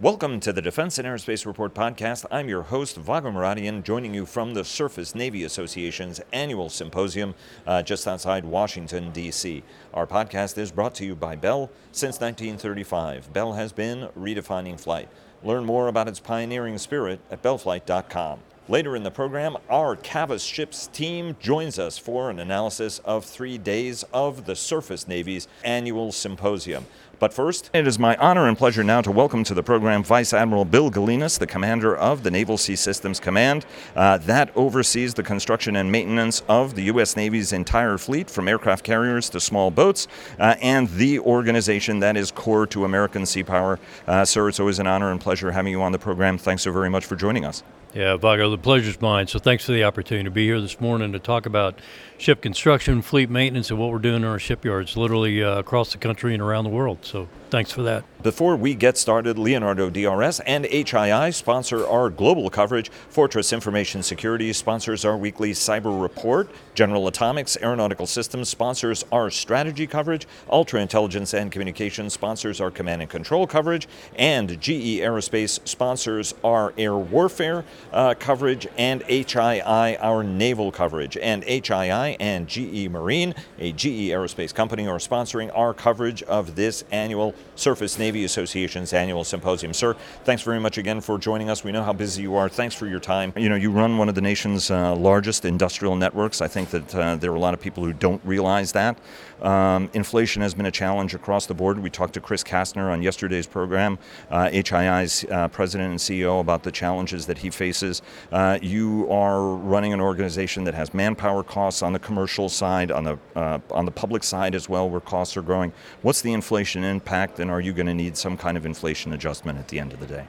[0.00, 2.26] Welcome to the Defense and Aerospace Report podcast.
[2.28, 7.80] I'm your host, Vago Muradian, joining you from the Surface Navy Association's annual symposium uh,
[7.80, 9.62] just outside Washington, D.C.
[9.94, 11.70] Our podcast is brought to you by Bell.
[11.92, 15.08] Since 1935, Bell has been redefining flight.
[15.44, 18.40] Learn more about its pioneering spirit at bellflight.com.
[18.66, 23.58] Later in the program, our Cavas Ships team joins us for an analysis of three
[23.58, 26.86] days of the Surface Navy's annual symposium.
[27.18, 30.32] But first, it is my honor and pleasure now to welcome to the program Vice
[30.32, 33.64] Admiral Bill Galinis, the commander of the Naval Sea Systems Command.
[33.94, 37.16] Uh, that oversees the construction and maintenance of the U.S.
[37.16, 40.08] Navy's entire fleet, from aircraft carriers to small boats,
[40.38, 43.78] uh, and the organization that is core to American sea power.
[44.06, 46.36] Uh, sir, it's always an honor and pleasure having you on the program.
[46.36, 47.62] Thanks so very much for joining us.
[47.94, 49.28] Yeah, Vago, the pleasure's mine.
[49.28, 51.78] So thanks for the opportunity to be here this morning to talk about
[52.18, 55.98] ship construction, fleet maintenance, and what we're doing in our shipyards, literally uh, across the
[55.98, 56.98] country and around the world.
[57.02, 58.04] So thanks for that.
[58.24, 62.90] Before we get started, Leonardo DRS and HII sponsor our global coverage.
[63.10, 66.48] Fortress Information Security sponsors our weekly cyber report.
[66.74, 70.26] General Atomics Aeronautical Systems sponsors our strategy coverage.
[70.48, 73.86] Ultra Intelligence and Communications sponsors our command and control coverage.
[74.16, 78.66] And GE Aerospace sponsors our air warfare uh, coverage.
[78.78, 81.18] And HII our naval coverage.
[81.18, 86.84] And HII and GE Marine, a GE Aerospace company, are sponsoring our coverage of this
[86.90, 89.74] annual Surface Navy Association's annual symposium.
[89.74, 91.64] Sir, thanks very much again for joining us.
[91.64, 92.48] We know how busy you are.
[92.48, 93.32] Thanks for your time.
[93.36, 96.40] You know, you run one of the nation's uh, largest industrial networks.
[96.40, 98.98] I think that uh, there are a lot of people who don't realize that.
[99.42, 101.78] Um, inflation has been a challenge across the board.
[101.78, 103.98] We talked to Chris Kastner on yesterday's program,
[104.30, 108.02] uh, HII's uh, president and CEO, about the challenges that he faces.
[108.30, 113.04] Uh, you are running an organization that has manpower costs on the commercial side, on
[113.04, 115.72] the uh, on the public side as well, where costs are growing.
[116.02, 119.58] What's the inflation impact, and are you going to need some kind of inflation adjustment
[119.58, 120.26] at the end of the day?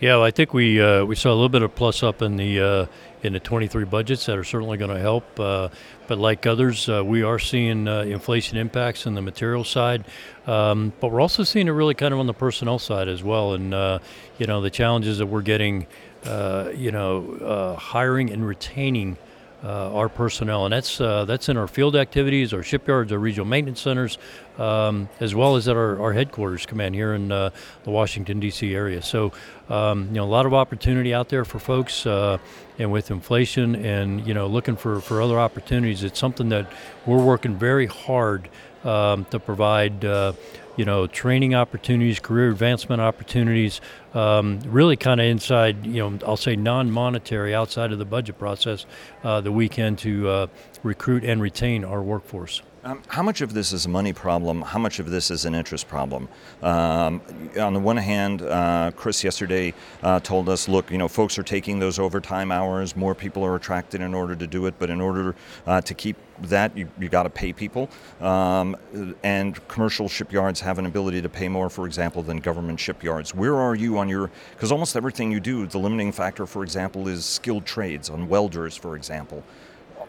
[0.00, 2.36] Yeah, well, I think we uh, we saw a little bit of plus up in
[2.36, 2.86] the uh,
[3.22, 5.38] in the 23 budgets that are certainly going to help.
[5.38, 5.68] Uh,
[6.08, 10.06] but like others, uh, we are seeing uh, inflation impacts in the material side.
[10.46, 13.52] Um, but we're also seeing it really kind of on the personnel side as well.
[13.52, 13.98] And uh,
[14.38, 15.86] you know the challenges that we're getting,
[16.24, 19.18] you know, hiring and retaining
[19.62, 23.46] uh, our personnel, and that's uh, that's in our field activities, our shipyards, our regional
[23.46, 24.18] maintenance centers,
[24.58, 27.50] um, as well as at our, our headquarters command here in uh,
[27.84, 28.74] the Washington D.C.
[28.74, 29.02] area.
[29.02, 29.32] So,
[29.68, 32.38] um, you know, a lot of opportunity out there for folks, uh,
[32.78, 36.04] and with inflation, and you know, looking for for other opportunities.
[36.04, 36.72] It's something that
[37.04, 38.48] we're working very hard
[38.84, 40.32] um, to provide uh,
[40.76, 43.80] you know, training opportunities, career advancement opportunities,
[44.14, 48.86] um, really kind of inside, you know, I'll say non-monetary outside of the budget process
[49.24, 50.46] uh, that we can to uh,
[50.82, 52.62] recruit and retain our workforce.
[52.82, 54.62] Um, how much of this is a money problem?
[54.62, 56.28] How much of this is an interest problem?
[56.62, 57.20] Um,
[57.60, 61.42] on the one hand, uh, Chris yesterday uh, told us, look, you know, folks are
[61.42, 62.96] taking those overtime hours.
[62.96, 65.34] More people are attracted in order to do it, but in order
[65.66, 67.90] uh, to keep that, you, you got to pay people.
[68.18, 68.74] Um,
[69.22, 73.34] and commercial shipyards have an ability to pay more, for example, than government shipyards.
[73.34, 74.30] Where are you on your?
[74.52, 78.74] Because almost everything you do, the limiting factor, for example, is skilled trades on welders,
[78.74, 79.44] for example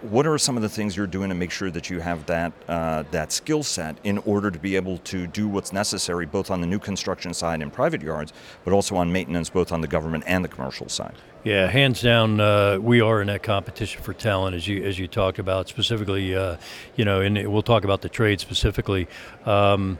[0.01, 2.51] what are some of the things you're doing to make sure that you have that
[2.67, 6.61] uh, that skill set in order to be able to do what's necessary both on
[6.61, 10.23] the new construction side and private yards, but also on maintenance both on the government
[10.27, 11.15] and the commercial side?
[11.43, 15.07] Yeah, hands down, uh, we are in that competition for talent, as you as you
[15.07, 16.35] talked about specifically.
[16.35, 16.57] Uh,
[16.95, 19.07] you know, and we'll talk about the trade specifically.
[19.45, 19.97] Um,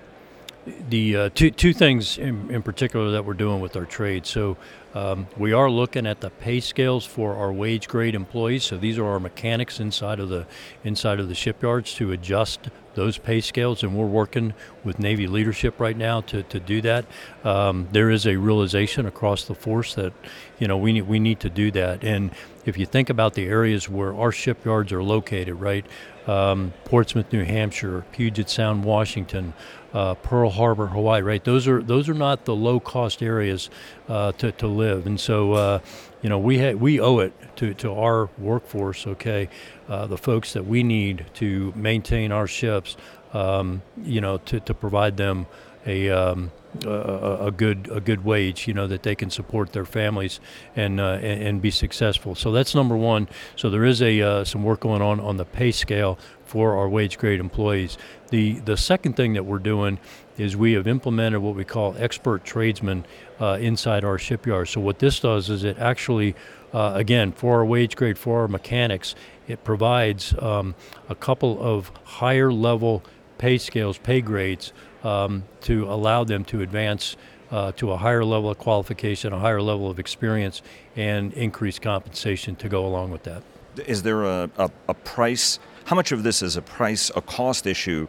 [0.89, 4.25] the uh, two two things in, in, particular that we're doing with our trade.
[4.25, 4.57] So
[4.93, 8.63] um, we are looking at the pay scales for our wage grade employees.
[8.63, 10.45] So these are our mechanics inside of the
[10.83, 15.79] inside of the shipyards to adjust those pay scales, and we're working with Navy leadership
[15.79, 17.05] right now to, to do that.
[17.43, 20.13] Um, there is a realization across the force that
[20.61, 22.03] you know we need, we need to do that.
[22.03, 22.31] And
[22.65, 25.85] if you think about the areas where our shipyards are located, right,
[26.27, 29.53] um, Portsmouth, New Hampshire, Puget Sound, Washington,
[29.93, 31.43] uh, Pearl Harbor, Hawaii, right?
[31.43, 33.71] Those are those are not the low cost areas
[34.07, 35.79] uh, to, to live, and so uh,
[36.21, 39.49] you know we ha- we owe it to, to our workforce, okay,
[39.89, 42.97] uh, the folks that we need to maintain our ships,
[43.33, 45.47] um, you know, to, to provide them
[45.85, 46.51] a um,
[46.85, 50.39] a, a, good a good wage, you know, that they can support their families
[50.75, 52.35] and uh, and, and, be successful.
[52.35, 53.27] So that's number one.
[53.55, 56.87] So there is a uh, some work going on on the pay scale for our
[56.87, 57.97] wage grade employees.
[58.29, 59.99] The the second thing that we're doing
[60.37, 63.05] is we have implemented what we call expert tradesmen
[63.39, 64.69] uh, inside our shipyard.
[64.69, 66.35] So what this does is it actually
[66.73, 69.13] uh, again, for our wage grade, for our mechanics,
[69.47, 70.73] it provides um,
[71.09, 73.03] a couple of higher level
[73.37, 74.71] pay scales, pay grades
[75.03, 77.15] um, to allow them to advance
[77.51, 80.61] uh, to a higher level of qualification, a higher level of experience,
[80.95, 83.43] and increased compensation to go along with that.
[83.85, 85.59] Is there a, a, a price?
[85.85, 88.07] How much of this is a price, a cost issue,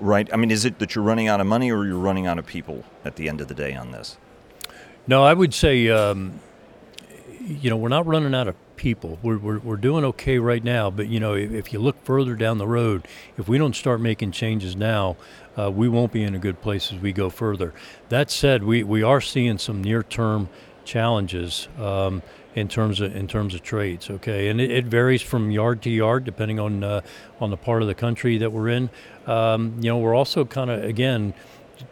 [0.00, 0.28] right?
[0.32, 2.46] I mean, is it that you're running out of money or you're running out of
[2.46, 4.16] people at the end of the day on this?
[5.06, 6.40] No, I would say, um,
[7.46, 9.18] you know, we're not running out of people.
[9.22, 12.34] We're, we're, we're doing okay right now, but you know, if, if, you look further
[12.34, 13.06] down the road,
[13.36, 15.16] if we don't start making changes now,
[15.58, 17.74] uh, we won't be in a good place as we go further.
[18.08, 20.48] That said, we, we are seeing some near-term
[20.84, 22.22] challenges um,
[22.54, 24.08] in terms of in terms of trades.
[24.10, 27.00] Okay, and it, it varies from yard to yard depending on uh,
[27.40, 28.90] on the part of the country that we're in.
[29.26, 31.34] Um, you know, we're also kind of again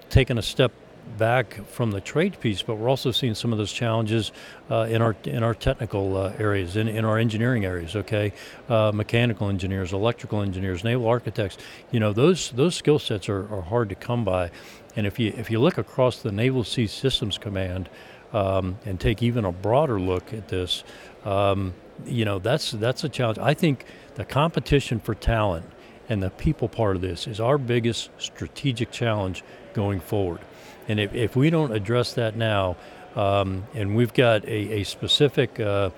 [0.09, 0.73] taking a step
[1.19, 4.33] back from the trade piece, but we're also seeing some of those challenges
[4.71, 7.97] uh, in our in our technical uh, areas, in, in our engineering areas.
[7.97, 8.33] Okay,
[8.69, 11.59] uh, mechanical engineers, electrical engineers, naval architects.
[11.91, 14.51] You know, those those skill sets are, are hard to come by,
[14.97, 17.89] and if you if you look across the Naval Sea Systems Command
[18.33, 20.85] um, and take even a broader look at this,
[21.25, 21.75] um,
[22.05, 23.39] you know, that's that's a challenge.
[23.39, 23.85] I think
[24.17, 25.67] the competition for talent
[26.09, 29.43] and the people part of this is our biggest strategic challenge
[29.75, 30.41] going forward.
[30.89, 32.77] And if, if we don't address that now,
[33.15, 35.91] um, and we've got a, a specific uh,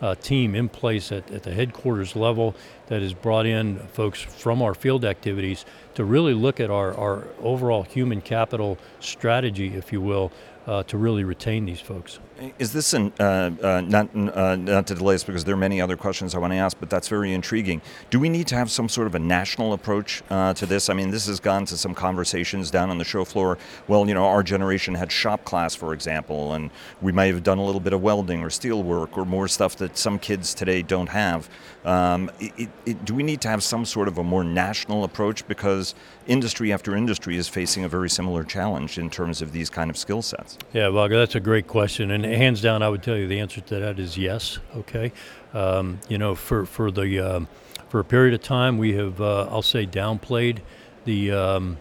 [0.00, 2.54] uh, team in place at, at the headquarters level
[2.88, 5.64] that has brought in folks from our field activities
[5.94, 10.30] to really look at our, our overall human capital strategy, if you will,
[10.66, 12.18] uh, to really retain these folks.
[12.58, 15.80] Is this an, uh, uh, not uh, not to delay us because there are many
[15.80, 17.80] other questions I want to ask, but that's very intriguing.
[18.10, 20.90] Do we need to have some sort of a national approach uh, to this?
[20.90, 23.56] I mean, this has gone to some conversations down on the show floor.
[23.88, 27.56] Well, you know, our generation had shop class, for example, and we might have done
[27.56, 30.82] a little bit of welding or steel work or more stuff that some kids today
[30.82, 31.48] don't have.
[31.86, 35.46] Um, it, it, do we need to have some sort of a more national approach
[35.46, 35.94] because
[36.26, 39.96] industry after industry is facing a very similar challenge in terms of these kind of
[39.96, 40.58] skill sets?
[40.72, 43.60] Yeah, Vago, that's a great question, and hands down, I would tell you the answer
[43.60, 44.58] to that is yes.
[44.76, 45.12] Okay,
[45.54, 47.48] um, you know, for for the um,
[47.88, 50.58] for a period of time, we have uh, I'll say downplayed
[51.04, 51.78] the um,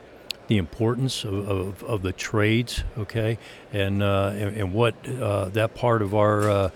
[0.47, 2.83] the importance of, of, of, the trades.
[2.97, 3.37] Okay,
[3.73, 6.69] and uh, and, and, what uh, that part of our uh,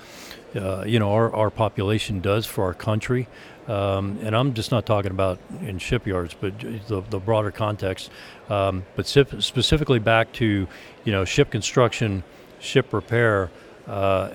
[0.56, 3.28] uh, you know our, our population does for our country.
[3.70, 8.10] Um, and I'm just not talking about in shipyards, but the, the broader context.
[8.50, 10.68] Um, but specifically back to,
[11.04, 12.24] you know, ship construction,
[12.60, 13.50] ship repair.
[13.88, 14.30] Uh,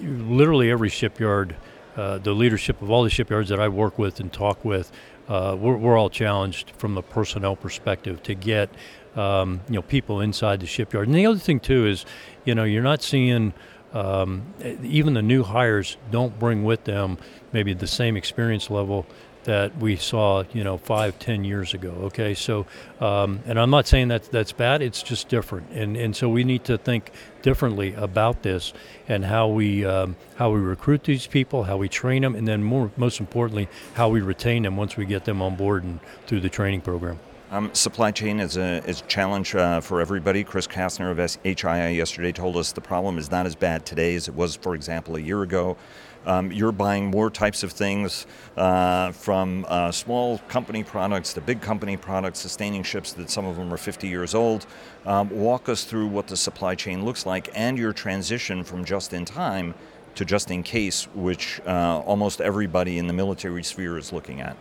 [0.00, 1.56] literally every shipyard,
[1.96, 4.92] uh, the leadership of all the shipyards that I work with and talk with,
[5.28, 8.70] uh, we're, we're, all challenged from the personnel perspective to get,
[9.16, 11.06] um, you know, people inside the shipyard.
[11.06, 12.04] And the other thing too is,
[12.44, 13.54] you know, you're not seeing
[13.92, 17.18] um, even the new hires don't bring with them
[17.52, 19.06] maybe the same experience level
[19.44, 21.90] that we saw, you know, five, ten years ago.
[22.04, 22.66] Okay, so,
[23.00, 24.82] um, and I'm not saying that that's bad.
[24.82, 27.12] It's just different, and and so we need to think
[27.42, 28.72] differently about this
[29.08, 32.62] and how we um, how we recruit these people, how we train them, and then
[32.62, 36.40] more most importantly, how we retain them once we get them on board and through
[36.40, 37.18] the training program.
[37.52, 40.42] Um, supply chain is a, is a challenge uh, for everybody.
[40.42, 44.26] Chris Kastner of HII yesterday told us the problem is not as bad today as
[44.26, 45.76] it was, for example, a year ago.
[46.24, 48.26] Um, you're buying more types of things
[48.56, 53.56] uh, from uh, small company products to big company products, sustaining ships that some of
[53.56, 54.64] them are 50 years old.
[55.04, 59.12] Um, walk us through what the supply chain looks like and your transition from just
[59.12, 59.74] in time
[60.14, 64.56] to just in case, which uh, almost everybody in the military sphere is looking at.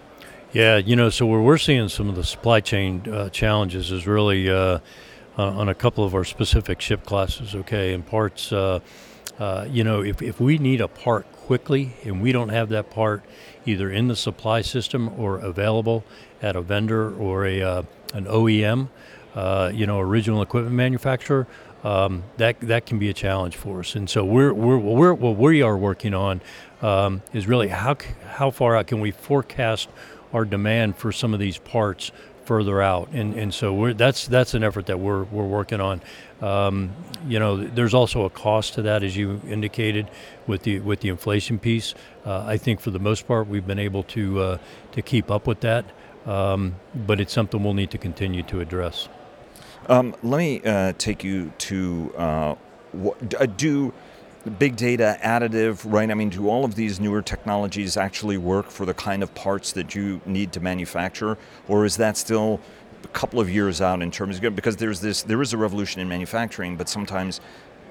[0.54, 4.06] Yeah, you know, so where we're seeing some of the supply chain uh, challenges is
[4.06, 4.80] really uh,
[5.38, 8.52] on a couple of our specific ship classes, okay, and parts.
[8.52, 8.82] Uh,
[9.40, 12.90] uh, you know, if, if we need a part quickly and we don't have that
[12.90, 13.24] part
[13.66, 16.04] either in the supply system or available
[16.42, 18.90] at a vendor or a uh, an OEM,
[19.36, 21.48] uh, you know, original equipment manufacturer,
[21.86, 23.96] um, that that can be a challenge for us.
[23.96, 26.42] And so we're we're, we're what we are working on
[26.82, 27.96] um, is really how
[28.32, 29.88] how far out can we forecast
[30.34, 32.12] our demand for some of these parts
[32.46, 36.02] further out, and and so that's that's an effort that we're we're working on.
[36.42, 36.92] Um,
[37.28, 40.10] you know, there's also a cost to that, as you indicated,
[40.48, 41.94] with the with the inflation piece.
[42.26, 44.58] Uh, I think for the most part, we've been able to uh,
[44.94, 45.86] to keep up with that,
[46.26, 49.08] um, but it's something we'll need to continue to address.
[49.88, 52.56] Um, let me uh, take you to uh,
[52.92, 53.94] what, do
[54.50, 56.10] big data, additive, right?
[56.10, 59.72] I mean, do all of these newer technologies actually work for the kind of parts
[59.74, 62.60] that you need to manufacture, or is that still
[63.04, 66.02] a couple of years out in terms of because there's this there is a revolution
[66.02, 67.40] in manufacturing, but sometimes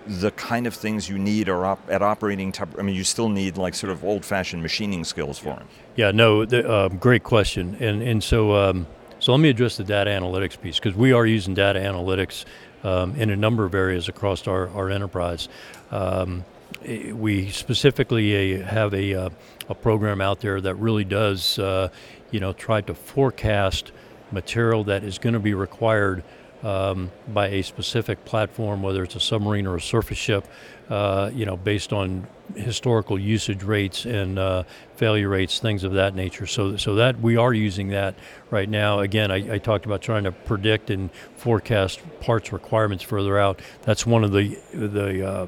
[0.06, 2.52] the kind of things you need are op- at operating.
[2.78, 5.68] I mean, you still need like sort of old-fashioned machining skills for them.
[5.94, 8.54] Yeah, no, the, uh, great question, and and so.
[8.54, 8.86] Um,
[9.18, 12.46] so let me address the data analytics piece because we are using data analytics
[12.84, 15.48] um, in a number of areas across our, our enterprise.
[15.90, 16.44] Um,
[16.84, 19.30] eh, we specifically uh, have a, uh,
[19.68, 21.88] a program out there that really does, uh,
[22.30, 23.92] you know, try to forecast
[24.32, 26.22] material that is going to be required
[26.62, 30.46] um, by a specific platform, whether it's a submarine or a surface ship,
[30.88, 34.64] uh, you know, based on historical usage rates and uh,
[34.96, 36.46] failure rates, things of that nature.
[36.46, 38.14] So, so that we are using that
[38.50, 39.00] right now.
[39.00, 43.60] Again, I, I, talked about trying to predict and forecast parts requirements further out.
[43.82, 45.46] That's one of the the uh,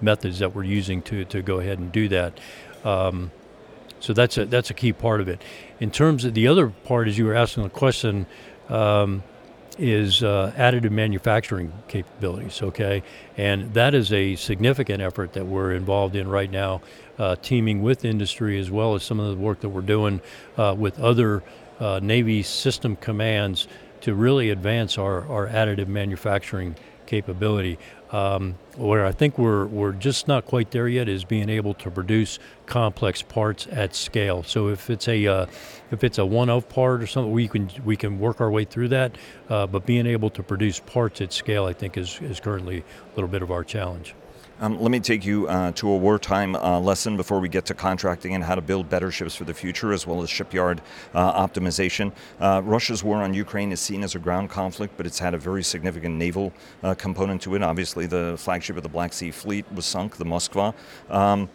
[0.00, 2.38] methods that we're using to to go ahead and do that.
[2.84, 3.30] Um,
[4.00, 5.40] so that's a that's a key part of it.
[5.78, 8.26] In terms of the other part, as you were asking the question.
[8.68, 9.24] Um,
[9.80, 13.02] is uh, additive manufacturing capabilities, okay?
[13.36, 16.82] And that is a significant effort that we're involved in right now,
[17.18, 20.20] uh, teaming with industry as well as some of the work that we're doing
[20.58, 21.42] uh, with other
[21.80, 23.66] uh, Navy system commands
[24.02, 26.76] to really advance our, our additive manufacturing
[27.06, 27.78] capability.
[28.12, 31.90] Um, where I think we're, we're just not quite there yet is being able to
[31.90, 34.42] produce complex parts at scale.
[34.42, 35.46] So if it's a uh,
[35.92, 38.88] if it's a one-of part or something, we can we can work our way through
[38.88, 39.16] that.
[39.48, 43.14] Uh, but being able to produce parts at scale, I think, is is currently a
[43.14, 44.14] little bit of our challenge.
[44.62, 47.74] Um, let me take you uh, to a wartime uh, lesson before we get to
[47.74, 50.82] contracting and how to build better ships for the future, as well as shipyard
[51.14, 52.12] uh, optimization.
[52.38, 55.38] Uh, Russia's war on Ukraine is seen as a ground conflict, but it's had a
[55.38, 56.52] very significant naval
[56.82, 57.62] uh, component to it.
[57.62, 60.74] Obviously, the flagship of the Black Sea Fleet was sunk, the Moskva.
[61.08, 61.48] Um,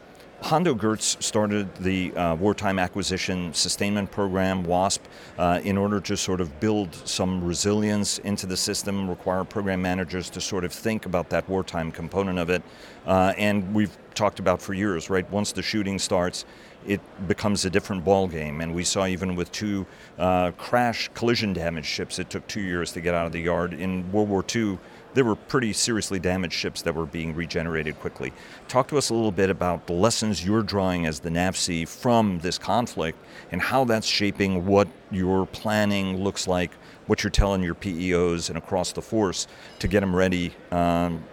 [0.46, 5.02] Hondo Geurts started the uh, wartime acquisition sustainment program, WASP,
[5.40, 10.30] uh, in order to sort of build some resilience into the system, require program managers
[10.30, 12.62] to sort of think about that wartime component of it.
[13.08, 15.28] Uh, and we've talked about for years, right?
[15.32, 16.46] Once the shooting starts,
[16.86, 18.62] it becomes a different ball game.
[18.62, 19.84] And we saw even with two
[20.20, 23.74] uh, crash collision damage ships, it took two years to get out of the yard.
[23.74, 24.78] In World War II,
[25.16, 28.32] there were pretty seriously damaged ships that were being regenerated quickly.
[28.68, 32.40] Talk to us a little bit about the lessons you're drawing as the NAVSEA from
[32.40, 33.18] this conflict
[33.52, 36.72] and how that's shaping what your planning looks like,
[37.08, 39.48] what you're telling your PEOs and across the force
[39.80, 41.24] to get them ready um,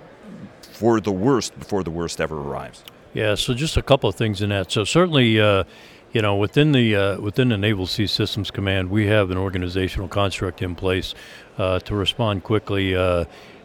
[0.60, 2.84] for the worst before the worst ever arrives.
[3.14, 4.70] Yeah, so just a couple of things in that.
[4.70, 5.64] So certainly, uh,
[6.12, 10.08] you know, within the uh, within the Naval Sea Systems Command, we have an organizational
[10.08, 11.14] construct in place
[11.58, 12.94] uh, to respond quickly.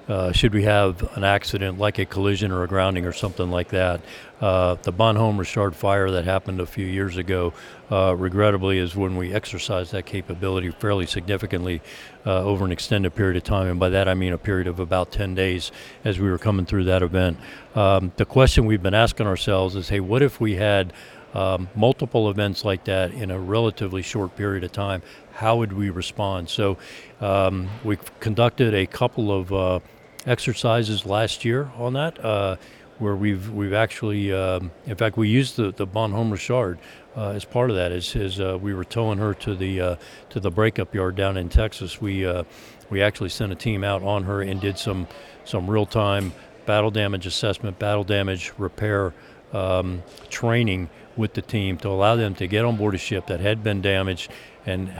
[0.07, 3.69] Uh, should we have an accident like a collision or a grounding or something like
[3.69, 3.99] that.
[4.39, 7.53] Uh, the Bonhomme Richard fire that happened a few years ago,
[7.91, 11.81] uh, regrettably, is when we exercised that capability fairly significantly
[12.25, 13.67] uh, over an extended period of time.
[13.67, 15.71] And by that I mean a period of about 10 days
[16.05, 17.37] as we were coming through that event.
[17.75, 20.93] Um, the question we've been asking ourselves is hey, what if we had
[21.33, 25.01] um, multiple events like that in a relatively short period of time?
[25.33, 26.49] How would we respond?
[26.49, 26.77] So
[27.21, 29.79] um, we've conducted a couple of uh,
[30.27, 32.57] exercises last year on that, uh,
[32.99, 36.77] where we've we've actually, um, in fact, we used the the Bonhomme Richard
[37.15, 37.91] uh, as part of that.
[37.91, 39.95] As, as uh, we were towing her to the uh,
[40.29, 42.43] to the breakup yard down in Texas, we uh,
[42.89, 45.07] we actually sent a team out on her and did some
[45.45, 46.33] some real time
[46.65, 49.13] battle damage assessment, battle damage repair
[49.53, 53.39] um, training with the team to allow them to get on board a ship that
[53.39, 54.29] had been damaged
[54.67, 54.93] and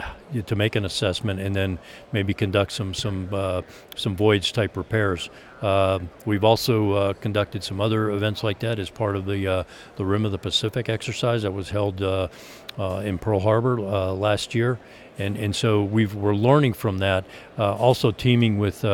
[0.45, 1.77] to make an assessment and then
[2.13, 3.61] maybe conduct some some uh,
[3.95, 5.29] some voyage type repairs.
[5.61, 9.63] Uh, we've also uh, conducted some other events like that as part of the uh,
[9.97, 12.29] the Rim of the Pacific exercise that was held uh,
[12.79, 14.79] uh, in Pearl Harbor last year,
[15.19, 17.25] and and so we are learning from that.
[17.57, 18.85] also teaming with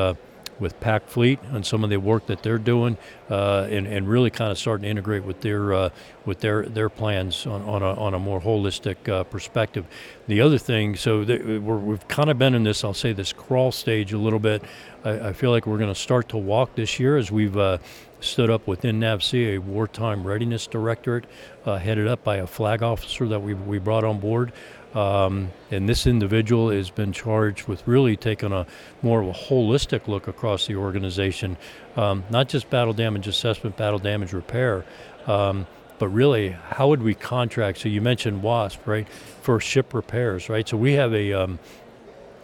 [0.60, 2.98] with Pac Fleet and some of the work that they're doing,
[3.30, 5.90] uh, and, and really kind of starting to integrate with their uh,
[6.26, 9.86] with their their plans on, on, a, on a more holistic uh, perspective.
[10.28, 13.72] The other thing, so we have kind of been in this, I'll say this crawl
[13.72, 14.64] stage a little bit.
[15.04, 17.80] I, I feel like we're going to start to walk this year as we've uh,
[18.22, 21.26] stood up within NAVSEA a wartime readiness directorate,
[21.66, 24.54] uh, headed up by a flag officer that we we brought on board.
[24.94, 28.68] Um, and this individual has been charged with really taking a
[29.02, 31.58] more of a holistic look across the organization,
[31.96, 34.86] um, not just battle damage assessment, battle damage repair,
[35.26, 35.66] um,
[35.98, 37.80] but really how would we contract?
[37.80, 39.08] So you mentioned WASP, right,
[39.42, 40.68] for ship repairs, right?
[40.68, 41.60] So we have a um,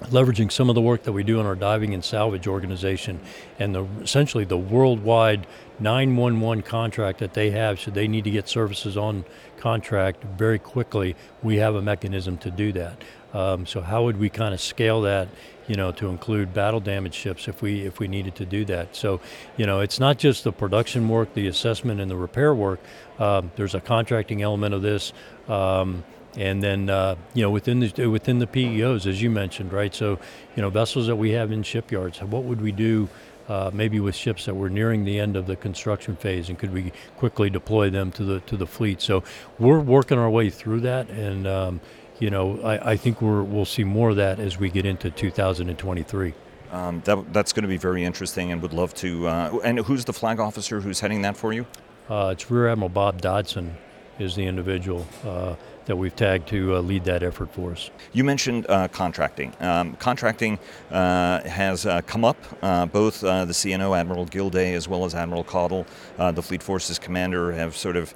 [0.06, 3.20] leveraging some of the work that we do in our diving and salvage organization
[3.60, 5.46] and the, essentially the worldwide
[5.80, 9.26] 911 contract that they have should they need to get services on
[9.60, 13.04] contract very quickly we have a mechanism to do that.
[13.34, 15.28] Um, so how would we kind of scale that
[15.68, 18.96] you know to include battle damage ships if we if we needed to do that?
[18.96, 19.22] So
[19.58, 22.80] you know it's not just the production work the assessment and the repair work.
[23.20, 25.14] Um, there's a contracting element of this
[25.48, 26.04] um,
[26.38, 29.94] and then uh, you know within the within the PEOs, as you mentioned, right?
[29.94, 30.20] So
[30.56, 33.10] you know vessels that we have in shipyards, what would we do
[33.50, 36.72] uh, maybe with ships that were nearing the end of the construction phase, and could
[36.72, 39.02] we quickly deploy them to the to the fleet?
[39.02, 39.24] So
[39.58, 41.82] we're working our way through that, and um,
[42.20, 45.10] you know I, I think we're, we'll see more of that as we get into
[45.10, 46.34] 2023.
[46.72, 49.28] Um, that, that's going to be very interesting, and would love to.
[49.28, 51.66] Uh, and who's the flag officer who's heading that for you?
[52.08, 53.76] Uh, it's Rear Admiral Bob Dodson
[54.20, 55.56] is the individual uh,
[55.90, 57.90] that we've tagged to uh, lead that effort for us.
[58.14, 59.56] You mentioned uh, contracting.
[59.60, 60.60] Um, contracting
[60.92, 62.38] uh, has uh, come up.
[62.62, 67.52] Uh, both the CNO, Admiral Gilday, as well as Admiral Caudle, the Fleet Forces commander,
[67.54, 68.14] have sort of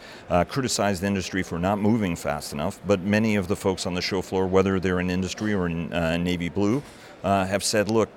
[0.49, 2.79] criticized the industry for not moving fast enough.
[2.85, 5.89] But many of the folks on the show floor, whether they're in industry or in
[6.23, 6.83] Navy Blue,
[7.23, 8.09] have said, look,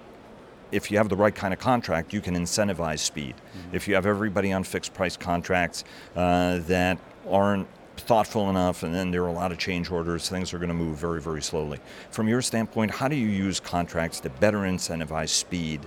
[0.70, 3.36] if you have the right kind of contract, you can incentivize speed.
[3.36, 3.76] Mm-hmm.
[3.76, 5.84] If you have everybody on fixed price contracts
[6.14, 7.68] uh, that aren't
[8.00, 10.74] thoughtful enough and then there are a lot of change orders, things are going to
[10.74, 11.78] move very, very slowly.
[12.10, 15.80] From your standpoint, how do you use contracts to better incentivize speed?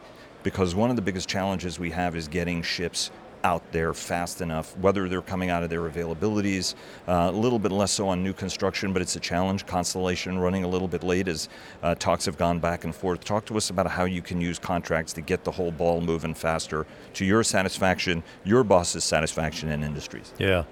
[0.44, 3.12] Because one of the biggest challenges we have is getting ships
[3.44, 6.76] out there fast enough, whether they're coming out of their availabilities,
[7.08, 9.66] uh, a little bit less so on new construction, but it's a challenge.
[9.66, 11.50] Constellation running a little bit late as
[11.84, 13.24] uh, talks have gone back and forth.
[13.24, 16.34] Talk to us about how you can use contracts to get the whole ball moving
[16.34, 20.34] faster to your satisfaction, your boss's satisfaction, and industries.
[20.38, 20.64] Yeah.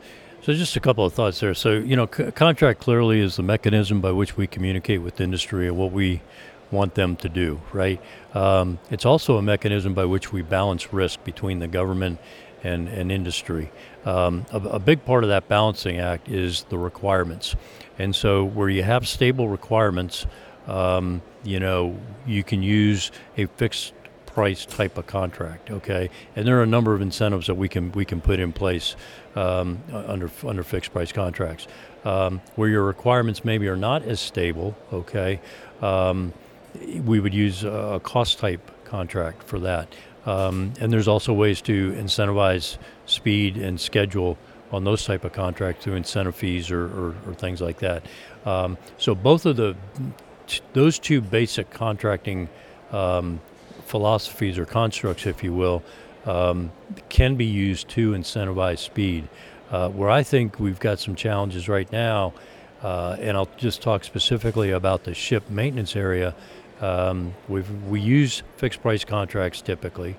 [0.48, 1.54] So just a couple of thoughts there.
[1.54, 5.68] So you know, c- contract clearly is the mechanism by which we communicate with industry
[5.68, 6.22] and what we
[6.72, 7.60] want them to do.
[7.74, 8.02] Right.
[8.34, 12.20] Um, it's also a mechanism by which we balance risk between the government
[12.64, 13.74] and, and industry.
[14.06, 17.58] Um, a, a, big part of that balancing act is the requirements.
[18.00, 20.26] And so, where you have stable requirements,
[20.66, 23.94] um, you know, you can use a fixed
[24.38, 25.72] price type of contract.
[25.72, 28.54] Okay, and there are a number of incentives that we can we can put in
[28.54, 28.96] place
[29.38, 31.68] um, under under fixed price contracts.
[32.04, 34.76] Um, where your requirements maybe are not as stable.
[34.92, 35.40] Okay,
[35.82, 36.34] um,
[37.06, 39.94] we would use a cost type contract for that.
[40.26, 44.38] Um, and there's also ways to incentivize speed and schedule
[44.72, 48.06] on those type of contracts through incentive fees or, or, or things like that.
[48.46, 49.76] Um, so both of the
[50.74, 52.50] those two basic contracting
[52.92, 53.42] um,
[53.86, 55.84] philosophies or constructs, if you will,
[56.28, 56.72] um,
[57.10, 59.28] can be used to incentivize speed.
[59.72, 62.34] Uh, where I think we've got some challenges right now,
[62.82, 66.36] uh, and I'll just talk specifically about the ship maintenance area
[66.82, 70.16] um, we we use fixed price contracts typically.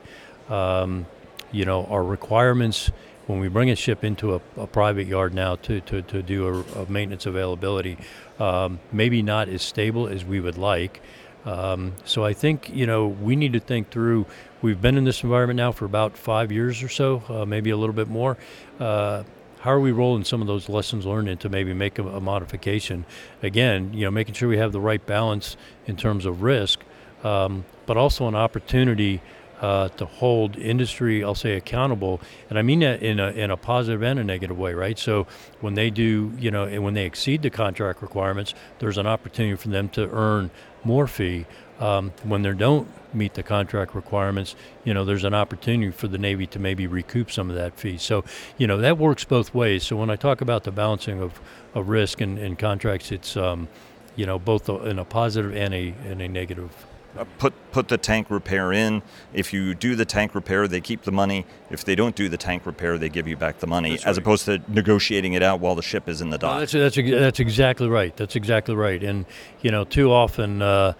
[0.48, 1.06] Um,
[1.52, 2.90] you know, our requirements
[3.26, 6.46] when we bring a ship into a, a private yard now to, to, to do
[6.46, 7.98] a, a maintenance availability,
[8.38, 11.02] um, maybe not as stable as we would like.
[11.44, 14.26] Um, so I think you know we need to think through.
[14.60, 17.76] We've been in this environment now for about five years or so, uh, maybe a
[17.76, 18.36] little bit more.
[18.80, 19.22] Uh,
[19.60, 23.06] how are we rolling some of those lessons learned into maybe make a, a, modification?
[23.40, 26.80] Again, you know, making sure we have the right balance in terms of risk,
[27.22, 29.22] um, but also an opportunity
[29.60, 33.56] uh, to hold industry, I'll say, accountable, and I mean that in a in a
[33.56, 34.98] positive and a negative way, right?
[34.98, 35.26] So
[35.60, 39.56] when they do, you know, and when they exceed the contract requirements, there's an opportunity
[39.56, 40.50] for them to earn
[40.84, 41.46] more fee.
[41.80, 46.18] Um, when they don't meet the contract requirements, you know, there's an opportunity for the
[46.18, 47.98] Navy to maybe recoup some of that fee.
[47.98, 48.24] So,
[48.56, 49.84] you know, that works both ways.
[49.84, 51.40] So when I talk about the balancing of,
[51.74, 53.68] of risk and, and contracts, it's, um,
[54.16, 56.86] you know, both in a positive and a, and a negative.
[57.16, 59.02] Uh, put put the tank repair in.
[59.32, 61.46] If you do the tank repair, they keep the money.
[61.70, 64.44] If they don't do the tank repair, they give you back the money, as opposed
[64.44, 66.54] to negotiating it out while the ship is in the dock.
[66.54, 68.14] No, that's, that's that's exactly right.
[68.14, 69.02] That's exactly right.
[69.02, 69.24] And
[69.62, 70.60] you know, too often.
[70.60, 70.92] Uh,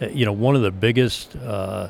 [0.00, 1.88] you know, one of the biggest uh,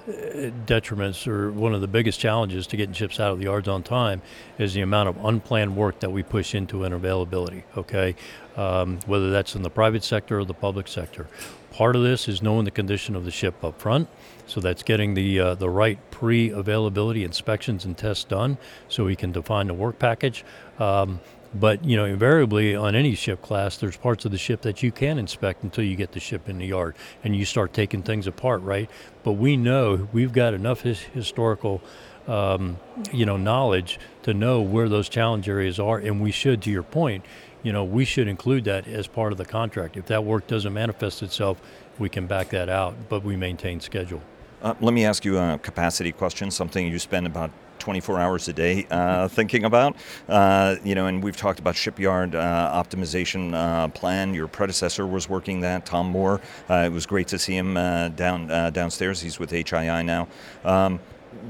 [0.66, 3.83] detriments or one of the biggest challenges to getting ships out of the yards on
[3.83, 4.23] time
[4.59, 8.14] is the amount of unplanned work that we push into an availability, okay?
[8.57, 11.27] Um, whether that's in the private sector or the public sector.
[11.73, 14.09] Part of this is knowing the condition of the ship up front.
[14.47, 19.33] So that's getting the uh, the right pre-availability inspections and tests done, so we can
[19.33, 20.45] define the work package.
[20.79, 21.21] Um,
[21.54, 24.92] but you know, invariably on any ship class, there's parts of the ship that you
[24.92, 28.26] can inspect until you get the ship in the yard and you start taking things
[28.26, 28.90] apart, right?
[29.22, 31.82] But we know we've got enough his, historical,
[32.26, 32.78] um,
[33.12, 36.82] you know, knowledge to know where those challenge areas are, and we should, to your
[36.82, 37.24] point,
[37.62, 39.96] you know, we should include that as part of the contract.
[39.96, 41.61] If that work doesn't manifest itself,
[41.98, 44.22] we can back that out, but we maintain schedule.
[44.62, 47.50] Uh, let me ask you a capacity question, something you spend about
[47.87, 49.94] 24 hours a day uh, thinking about.
[50.29, 54.35] Uh, you know, and we've talked about shipyard uh, optimization uh, plan.
[54.35, 56.40] Your predecessor was working that, Tom Moore.
[56.68, 59.20] Uh, it was great to see him down downstairs.
[59.20, 60.27] He's with HII now.
[60.64, 60.99] Um,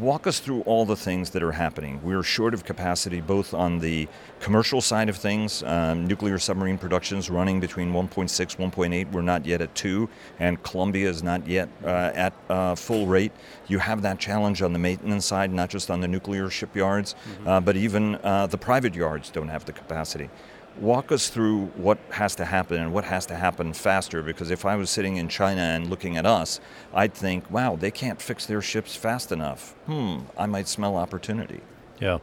[0.01, 2.01] walk us through all the things that are happening.
[2.03, 4.09] We're short of capacity both on the
[4.41, 5.63] commercial side of things.
[5.63, 9.13] Um, nuclear submarine production is running between 1.6, 1.8.
[9.13, 13.33] We're not yet at 2, and Columbia is not yet uh, at uh, full rate.
[13.67, 17.49] You have that challenge on the maintenance side, not just on the nuclear shipyards, mm-hmm.
[17.49, 20.31] uh, but even uh, the private yards don't have the capacity
[20.79, 24.65] walk us through what has to happen and what has to happen faster because if
[24.65, 26.61] I was sitting in China and looking at us,
[26.93, 29.73] I'd think, wow, they can't fix their ships fast enough.
[29.87, 31.61] Hmm, I might smell opportunity.
[32.01, 32.19] Yeah.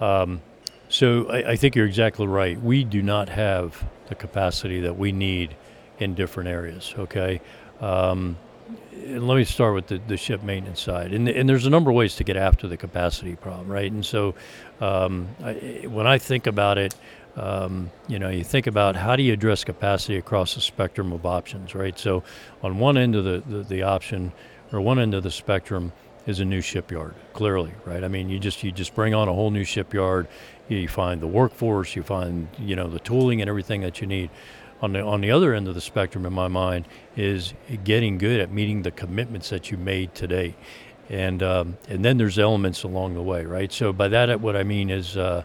[0.00, 0.42] Um,
[0.88, 2.60] so I, I, think you're exactly right.
[2.60, 5.56] We do not have the capacity that we need
[5.98, 7.40] in different areas, okay?
[7.80, 8.36] Um,
[9.06, 11.12] let me start with the, the ship maintenance side.
[11.12, 13.90] And, and, there's a number of ways to get after the capacity problem, right?
[13.90, 14.34] And so
[14.80, 15.52] um, I,
[15.88, 16.94] when I think about it,
[17.36, 21.24] um, you know, you think about how do you address capacity across the spectrum of
[21.24, 21.98] options, right?
[21.98, 22.22] So,
[22.62, 24.32] on one end of the, the, the, option,
[24.70, 25.92] or one end of the spectrum,
[26.26, 27.14] is a new shipyard.
[27.32, 28.04] Clearly, right?
[28.04, 30.28] I mean, you just you just bring on a whole new shipyard.
[30.68, 34.30] You find the workforce, you find you know the tooling and everything that you need.
[34.80, 38.40] On the on the other end of the spectrum, in my mind, is getting good
[38.40, 40.54] at meeting the commitments that you made today,
[41.08, 43.72] and um, and then there's elements along the way, right?
[43.72, 45.16] So by that, what I mean is.
[45.16, 45.42] Uh,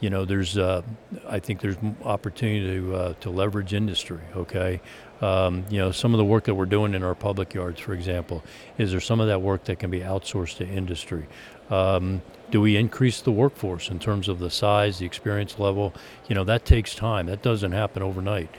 [0.00, 0.82] you know, there's, uh,
[1.28, 4.80] I think there's opportunity to, uh, to leverage industry, okay?
[5.20, 7.94] Um, you know, some of the work that we're doing in our public yards, for
[7.94, 8.44] example,
[8.76, 11.26] is there some of that work that can be outsourced to industry?
[11.70, 15.94] Um, do we increase the workforce in terms of the size, the experience level?
[16.28, 17.26] You know, that takes time.
[17.26, 18.50] That doesn't happen overnight.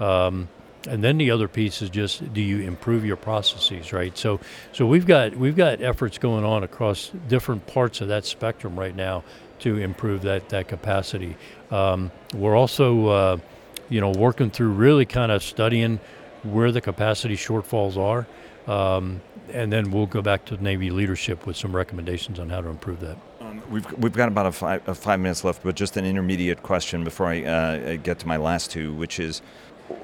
[0.00, 0.48] Um,
[0.88, 4.40] and then the other piece is just do you improve your processes right so
[4.72, 8.94] so we've got we've got efforts going on across different parts of that spectrum right
[8.94, 9.24] now
[9.60, 11.36] to improve that that capacity.
[11.70, 13.36] Um, we're also, uh,
[13.88, 16.00] you know, working through really kind of studying
[16.42, 18.26] where the capacity shortfalls are,
[18.72, 19.20] um,
[19.52, 23.00] and then we'll go back to Navy leadership with some recommendations on how to improve
[23.00, 23.16] that.
[23.40, 26.62] Um, we've, we've got about a five, a five minutes left, but just an intermediate
[26.62, 29.42] question before I uh, get to my last two, which is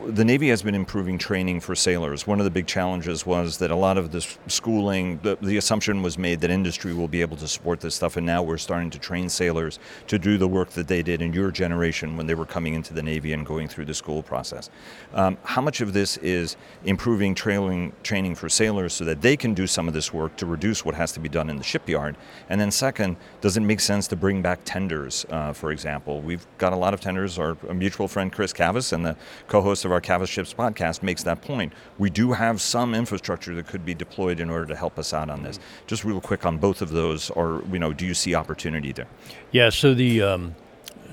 [0.07, 2.27] the Navy has been improving training for sailors.
[2.27, 6.03] One of the big challenges was that a lot of the schooling, the, the, assumption
[6.03, 8.90] was made that industry will be able to support this stuff, and now we're starting
[8.90, 12.35] to train sailors to do the work that they did in your generation when they
[12.35, 14.71] were coming into the Navy and going through the school process.
[15.14, 19.55] Um, how much of this is improving training, training for sailors so that they can
[19.55, 22.16] do some of this work to reduce what has to be done in the shipyard?
[22.49, 26.21] And then, second, does it make sense to bring back tenders, uh, for example?
[26.21, 27.38] We've got a lot of tenders.
[27.38, 29.16] Our mutual friend Chris Cavas and the
[29.49, 31.72] co host host of our Cavas Ships podcast makes that point.
[31.96, 35.30] We do have some infrastructure that could be deployed in order to help us out
[35.30, 35.58] on this.
[35.87, 39.06] Just real quick on both of those, or you know, do you see opportunity there?
[39.50, 39.70] Yeah.
[39.70, 40.54] So the um,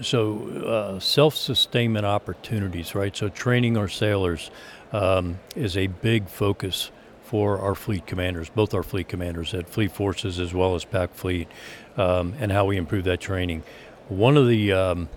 [0.02, 3.16] so uh, self-sustainment opportunities, right?
[3.16, 4.52] So training our sailors
[4.92, 6.92] um, is a big focus
[7.24, 11.14] for our fleet commanders, both our fleet commanders at Fleet Forces as well as PAC
[11.14, 11.48] Fleet,
[11.96, 13.64] um, and how we improve that training.
[14.10, 15.08] One of the um,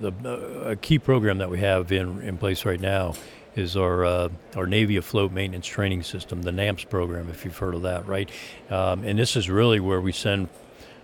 [0.00, 3.14] the uh, a key program that we have in in place right now
[3.54, 7.74] is our uh, our Navy afloat maintenance training system, the NAMTS program, if you've heard
[7.74, 8.30] of that, right?
[8.70, 10.48] Um, and this is really where we send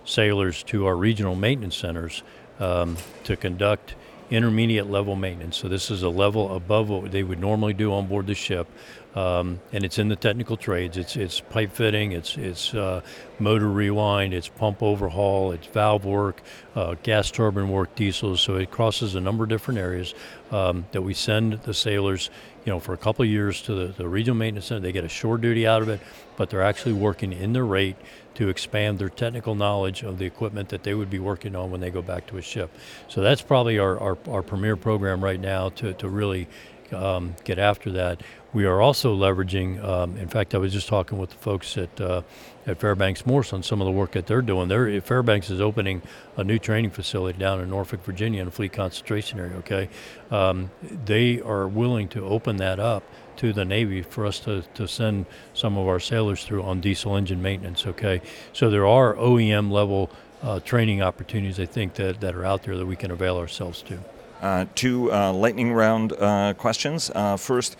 [0.05, 2.23] sailors to our regional maintenance centers
[2.59, 3.95] um, to conduct
[4.29, 5.57] intermediate level maintenance.
[5.57, 8.67] So this is a level above what they would normally do on board the ship,
[9.15, 10.97] um, and it's in the technical trades.
[10.97, 13.01] It's it's pipe fitting, it's it's uh,
[13.39, 16.41] motor rewind, it's pump overhaul, it's valve work,
[16.75, 18.41] uh, gas turbine work, diesels.
[18.41, 20.13] So it crosses a number of different areas
[20.51, 22.29] um, that we send the sailors,
[22.65, 24.81] you know, for a couple of years to the, the regional maintenance center.
[24.81, 25.99] They get a shore duty out of it,
[26.37, 27.97] but they're actually working in their rate
[28.35, 31.81] to expand their technical knowledge of the equipment that they would be working on when
[31.81, 32.75] they go back to a ship.
[33.07, 36.47] So that's probably our, our, our premier program right now to, to really
[36.91, 38.21] um, get after that.
[38.51, 39.83] We are also leveraging.
[39.83, 42.23] Um, in fact, I was just talking with the folks at uh,
[42.65, 44.67] at Fairbanks Morse on some of the work that they're doing.
[44.67, 46.01] They're, Fairbanks is opening
[46.37, 49.55] a new training facility down in Norfolk, Virginia, in a fleet concentration area.
[49.57, 49.89] Okay,
[50.31, 50.71] um,
[51.05, 53.03] they are willing to open that up
[53.37, 57.15] to the Navy for us to, to send some of our sailors through on diesel
[57.15, 57.85] engine maintenance.
[57.85, 58.21] Okay,
[58.53, 60.09] so there are OEM level
[60.41, 63.81] uh, training opportunities I think that, that are out there that we can avail ourselves
[63.83, 63.99] to.
[64.43, 67.09] Uh, two uh, lightning round uh, questions.
[67.37, 67.77] First,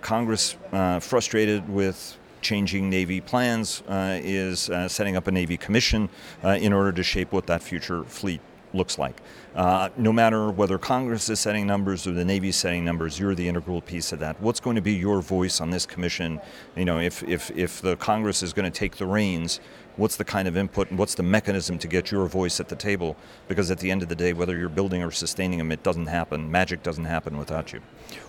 [0.00, 0.56] Congress,
[1.00, 6.08] frustrated with changing Navy plans, is setting up a Navy commission
[6.44, 8.40] in order to shape what that future fleet
[8.72, 9.20] looks like.
[9.54, 13.34] Uh, no matter whether Congress is setting numbers or the Navy is setting numbers, you're
[13.34, 14.40] the integral piece of that.
[14.40, 16.40] What's going to be your voice on this commission?
[16.76, 19.60] You know, if, if, if the Congress is going to take the reins,
[19.96, 22.76] what's the kind of input and what's the mechanism to get your voice at the
[22.76, 23.16] table?
[23.48, 26.06] Because at the end of the day, whether you're building or sustaining them, it doesn't
[26.06, 26.50] happen.
[26.50, 27.80] Magic doesn't happen without you.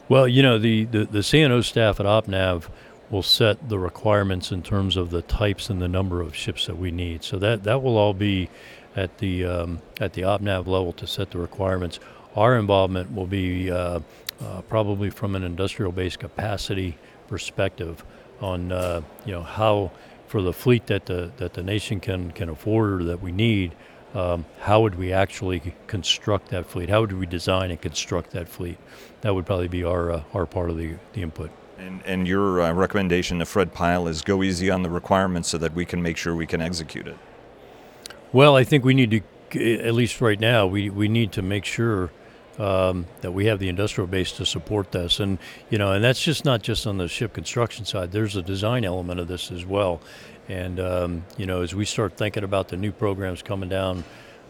[0.07, 2.69] Well, you know, the, the, the CNO staff at OPNAV
[3.09, 6.77] will set the requirements in terms of the types and the number of ships that
[6.77, 7.23] we need.
[7.23, 8.49] So that that will all be
[8.95, 11.99] at the um, at the OPNAV level to set the requirements.
[12.35, 13.99] Our involvement will be uh,
[14.41, 16.97] uh, probably from an industrial base capacity
[17.27, 18.03] perspective
[18.41, 19.91] on uh, you know how
[20.27, 23.73] for the fleet that the that the nation can can afford or that we need.
[24.13, 26.89] Um, how would we actually construct that fleet?
[26.89, 28.77] How would we design and construct that fleet?
[29.21, 31.51] That would probably be our uh, our part of the, the input.
[31.77, 35.57] And, and your uh, recommendation to Fred Pyle is go easy on the requirements so
[35.57, 37.17] that we can make sure we can execute it.
[38.31, 41.65] Well, I think we need to, at least right now, we, we need to make
[41.65, 42.11] sure
[42.59, 45.19] um, that we have the industrial base to support this.
[45.19, 45.37] And,
[45.69, 48.11] you know, and that's just not just on the ship construction side.
[48.11, 50.01] There's a design element of this as well.
[50.47, 54.03] And, um, you know, as we start thinking about the new programs coming down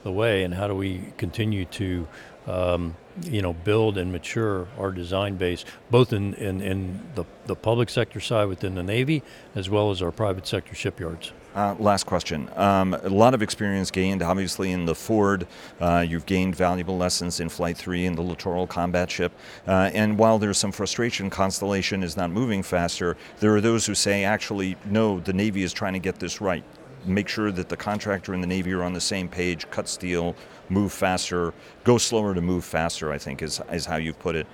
[0.03, 2.07] the way and how do we continue to
[2.47, 7.55] um, you know, build and mature our design base, both in, in, in the, the
[7.55, 9.23] public sector side within the Navy,
[9.55, 11.31] as well as our private sector shipyards.
[11.55, 12.49] Uh, last question.
[12.57, 15.47] Um, a lot of experience gained, obviously, in the Ford.
[15.79, 19.31] Uh, you've gained valuable lessons in Flight 3 and the Littoral Combat Ship.
[19.65, 23.95] Uh, and while there's some frustration, Constellation is not moving faster, there are those who
[23.95, 26.63] say, actually, no, the Navy is trying to get this right
[27.07, 30.35] make sure that the contractor and the Navy are on the same page, cut steel,
[30.69, 34.47] move faster, go slower to move faster, I think is, is how you've put it.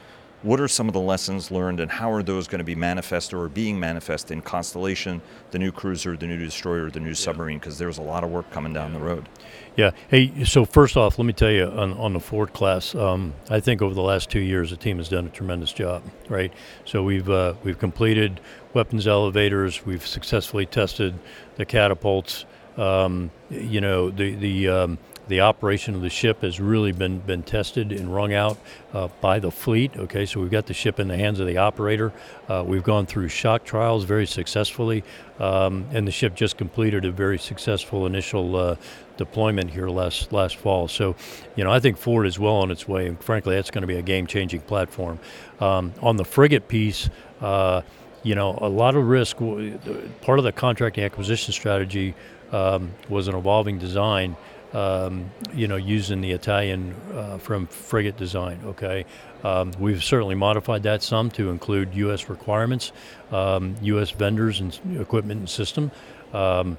[0.44, 3.32] What are some of the lessons learned and how are those going to be manifest
[3.32, 7.14] or being manifest in Constellation, the new cruiser, the new destroyer, the new yeah.
[7.16, 7.60] submarine?
[7.60, 9.30] Because there's a lot of work coming down the road.
[9.76, 9.92] Yeah.
[10.08, 13.60] Hey, so first off, let me tell you on, on the Ford class, um, I
[13.60, 16.52] think over the last two years, the team has done a tremendous job, right?
[16.86, 18.42] So we've, uh, we've completed
[18.74, 21.14] weapons elevators, we've successfully tested
[21.58, 22.46] the catapults.
[22.78, 27.44] Um, you know, the, the, um, the operation of the ship has really been, been
[27.44, 28.58] tested and wrung out
[28.94, 29.96] uh, by the fleet.
[29.96, 32.12] Okay, so we've got the ship in the hands of the operator.
[32.48, 35.04] Uh, we've gone through shock trials very successfully,
[35.40, 38.76] um, and the ship just completed a very successful initial uh,
[39.18, 40.88] deployment here last last fall.
[40.88, 41.16] So,
[41.56, 43.88] you know, I think Ford is well on its way, and frankly, that's going to
[43.88, 45.20] be a game-changing platform.
[45.60, 47.10] Um, on the frigate piece
[47.42, 47.82] uh,
[48.24, 49.38] you know, a lot of risk.
[49.38, 52.14] Part of the contracting acquisition strategy
[52.52, 54.36] um, was an evolving design
[54.74, 58.60] um, you know, using the Italian uh, FREMM frigate design.
[58.66, 59.06] Okay,
[59.44, 62.30] um, we've certainly modified that some to include U.S.
[62.30, 62.92] requirements,
[63.32, 64.12] um, U.S.
[64.12, 65.92] vendors and equipment and system.
[66.34, 66.78] Um,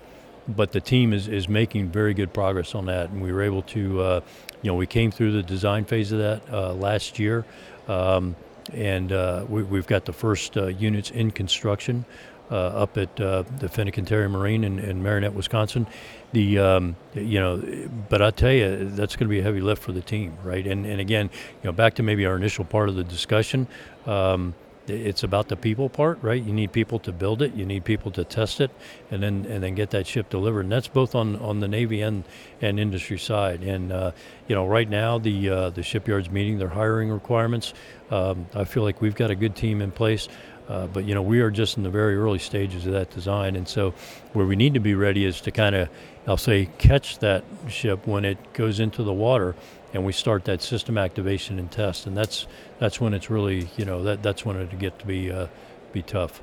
[0.49, 3.63] but the team is, is making very good progress on that, and we were able
[3.63, 4.21] to, uh,
[4.61, 7.45] you know, we came through the design phase of that uh, last year,
[7.89, 8.35] um,
[8.73, 12.05] and uh, we, have got the first uh, units in construction.
[12.51, 15.87] Uh, up at uh, the Fincantieri Marine in, in Marinette, Wisconsin.
[16.33, 17.63] The um, you know,
[18.11, 20.67] but I tell you, that's going to be a heavy lift for the team, right?
[20.67, 23.69] And and again, you know, back to maybe our initial part of the discussion.
[24.05, 24.55] Um,
[24.89, 26.43] it's about the people part, right?
[26.43, 28.71] You need people to build it, you need people to test it,
[29.11, 30.63] and then and then get that ship delivered.
[30.63, 32.25] And that's both on, on the Navy and,
[32.61, 33.63] and industry side.
[33.63, 34.13] And uh,
[34.49, 37.75] you know, right now the uh, the shipyards meeting their hiring requirements.
[38.11, 40.29] Um, I feel like we've got a good team in place.
[40.69, 43.57] Uh, but you know, we are just in the very early stages of that design,
[43.57, 43.93] and so
[44.33, 45.89] where we need to be ready is to kind of,
[46.27, 49.55] I'll say, catch that ship when it goes into the water,
[49.93, 52.47] and we start that system activation and test, and that's
[52.79, 55.49] that's when it's really, you know, that that's when it get to be uh,
[55.93, 56.43] be tough.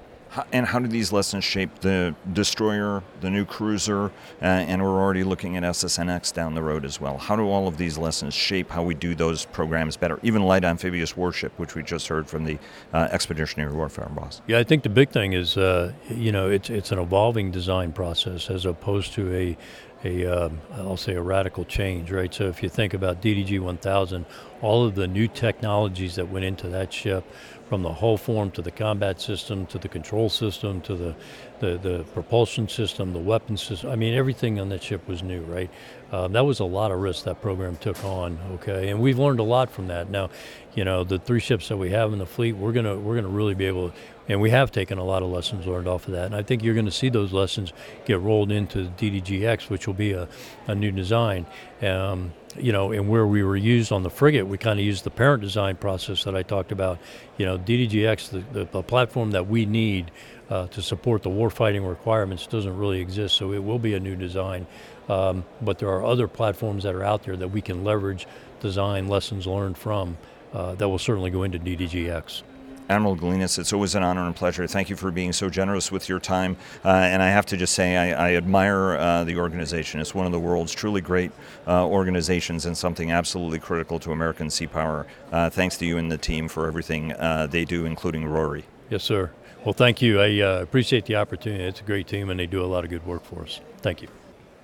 [0.51, 4.05] And how do these lessons shape the destroyer, the new cruiser,
[4.41, 7.17] uh, and we're already looking at SSNX down the road as well?
[7.17, 10.19] How do all of these lessons shape how we do those programs better?
[10.21, 12.59] Even light amphibious warship, which we just heard from the
[12.93, 14.41] uh, expeditionary warfare boss.
[14.47, 17.91] Yeah, I think the big thing is, uh, you know, it's it's an evolving design
[17.91, 19.57] process as opposed to a
[20.03, 22.33] a um, I'll say a radical change, right?
[22.33, 24.25] So if you think about DDG 1000,
[24.61, 27.25] all of the new technologies that went into that ship
[27.69, 31.15] from the hull form to the combat system to the control system to the,
[31.59, 33.91] the, the propulsion system, the weapon system.
[33.91, 35.69] I mean, everything on that ship was new, right?
[36.11, 38.89] Um, that was a lot of risk that program took on, okay?
[38.89, 40.09] And we've learned a lot from that.
[40.09, 40.29] Now,
[40.73, 43.27] you know, the three ships that we have in the fleet, we're gonna we're gonna
[43.27, 43.95] really be able, to,
[44.27, 46.25] and we have taken a lot of lessons learned off of that.
[46.25, 47.73] And I think you're to see those lessons
[48.05, 50.27] get rolled into DDGX, which will be a,
[50.67, 51.45] a new design.
[51.81, 55.03] Um, you know, and where we were used on the frigate, we kind of used
[55.03, 56.99] the parent design process that I talked about.
[57.37, 60.11] You know, DDGX, the, the, the platform that we need
[60.49, 63.35] uh, to support the warfighting requirements, doesn't really exist.
[63.35, 64.65] So it will be a new design.
[65.09, 68.27] Um, but there are other platforms that are out there that we can leverage
[68.59, 70.17] design lessons learned from
[70.53, 72.43] uh, that will certainly go into DDGX.
[72.89, 74.65] Admiral Galinis, it's always an honor and pleasure.
[74.65, 76.57] Thank you for being so generous with your time.
[76.83, 80.01] Uh, and I have to just say, I, I admire uh, the organization.
[80.01, 81.31] It's one of the world's truly great
[81.67, 85.05] uh, organizations and something absolutely critical to American sea power.
[85.31, 88.65] Uh, thanks to you and the team for everything uh, they do, including Rory.
[88.89, 89.29] Yes, sir.
[89.63, 90.19] Well, thank you.
[90.19, 91.65] I uh, appreciate the opportunity.
[91.65, 93.61] It's a great team, and they do a lot of good work for us.
[93.81, 94.07] Thank you.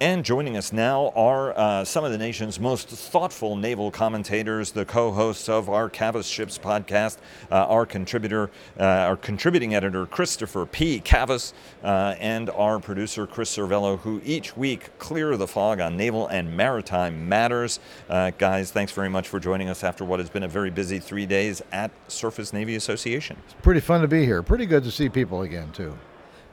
[0.02, 4.84] And joining us now are uh, some of the nation's most thoughtful naval commentators, the
[4.84, 7.16] co-hosts of our Cavas Ships podcast,
[7.50, 11.00] uh, our contributor, uh, our contributing editor Christopher P.
[11.00, 16.28] Cavas, uh, and our producer Chris Cervello, who each week clear the fog on naval
[16.28, 17.80] and maritime matters.
[18.10, 21.00] Uh, guys, thanks very much for joining us after what has been a very busy
[21.00, 23.38] three days at Surface Navy Association.
[23.46, 24.44] It's pretty fun to be here.
[24.44, 25.98] Pretty good to see people again too.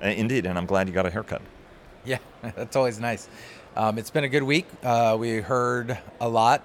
[0.01, 1.43] Uh, indeed, and I'm glad you got a haircut.
[2.05, 3.29] Yeah, that's always nice.
[3.77, 4.67] Um, it's been a good week.
[4.83, 6.63] Uh, we heard a lot.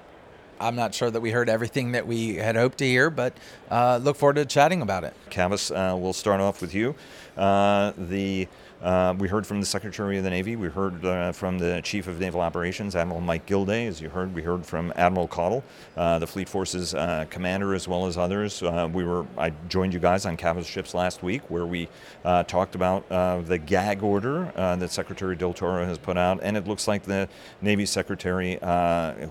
[0.59, 3.37] I'm not sure that we heard everything that we had hoped to hear, but
[3.69, 5.13] uh, look forward to chatting about it.
[5.29, 6.95] Cavas, uh, we'll start off with you.
[7.37, 8.47] Uh, the
[8.81, 10.55] uh, we heard from the Secretary of the Navy.
[10.55, 13.87] We heard uh, from the Chief of Naval Operations, Admiral Mike Gilday.
[13.87, 15.63] As you heard, we heard from Admiral Caudle,
[15.95, 18.61] uh, the Fleet Forces uh, commander, as well as others.
[18.61, 21.89] Uh, we were I joined you guys on Cavas ships last week, where we
[22.23, 26.67] uh, talked about the gag order that Secretary Del Toro has put out, and it
[26.67, 27.27] looks like the
[27.61, 28.59] Navy Secretary,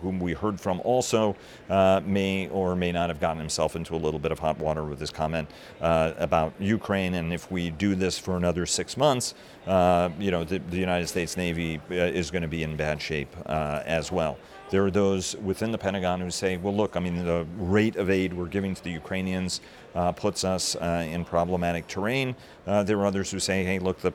[0.00, 1.36] whom we heard from, also
[1.68, 4.98] may or may not have gotten himself into a little bit of hot water with
[4.98, 5.48] his comment
[5.80, 9.34] about Ukraine, and if we do this for another six months
[9.66, 13.02] uh, you know, the, the, United States Navy uh, is going to be in bad
[13.02, 14.38] shape uh, as well.
[14.70, 18.08] There are those within the Pentagon who say, well, look, I mean, the rate of
[18.08, 19.60] aid we're giving to the Ukrainians
[19.94, 22.36] uh, puts us uh, in problematic terrain.
[22.66, 24.12] Uh, there are others who say, hey, look, the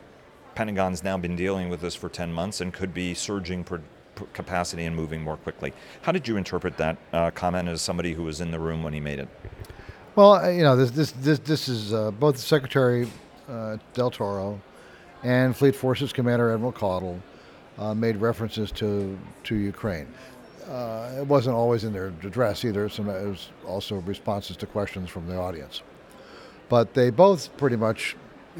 [0.55, 3.65] Pentagon's now been dealing with this for 10 months and could be surging
[4.33, 5.73] capacity and moving more quickly.
[6.01, 6.97] How did you interpret that
[7.35, 9.29] comment as somebody who was in the room when he made it?
[10.15, 13.07] Well, you know, this this this, this is both Secretary
[13.93, 14.59] Del Toro
[15.23, 17.21] and Fleet Forces Commander Admiral Caudle
[17.77, 20.07] uh, made references to to Ukraine.
[20.67, 22.87] Uh, it wasn't always in their address either.
[22.87, 25.81] Some, it was also responses to questions from the audience.
[26.69, 28.15] But they both pretty much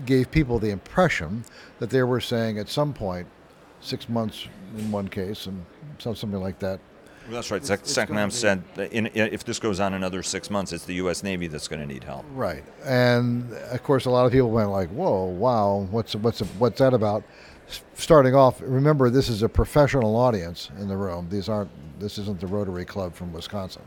[0.05, 1.45] gave people the impression
[1.79, 3.27] that they were saying at some point,
[3.79, 4.47] six months
[4.77, 5.65] in one case, and
[5.99, 6.79] something like that,
[7.25, 7.63] well, that's right.
[7.63, 11.23] Sec- SECNAV said in, if this goes on another six months, it's the U.S.
[11.23, 12.25] Navy that's going to need help.
[12.33, 16.79] Right, and of course, a lot of people went like, "Whoa, wow, what's what's what's
[16.79, 17.23] that about?"
[17.93, 21.27] Starting off, remember this is a professional audience in the room.
[21.29, 21.71] These aren't.
[21.99, 23.83] This isn't the Rotary Club from Wisconsin,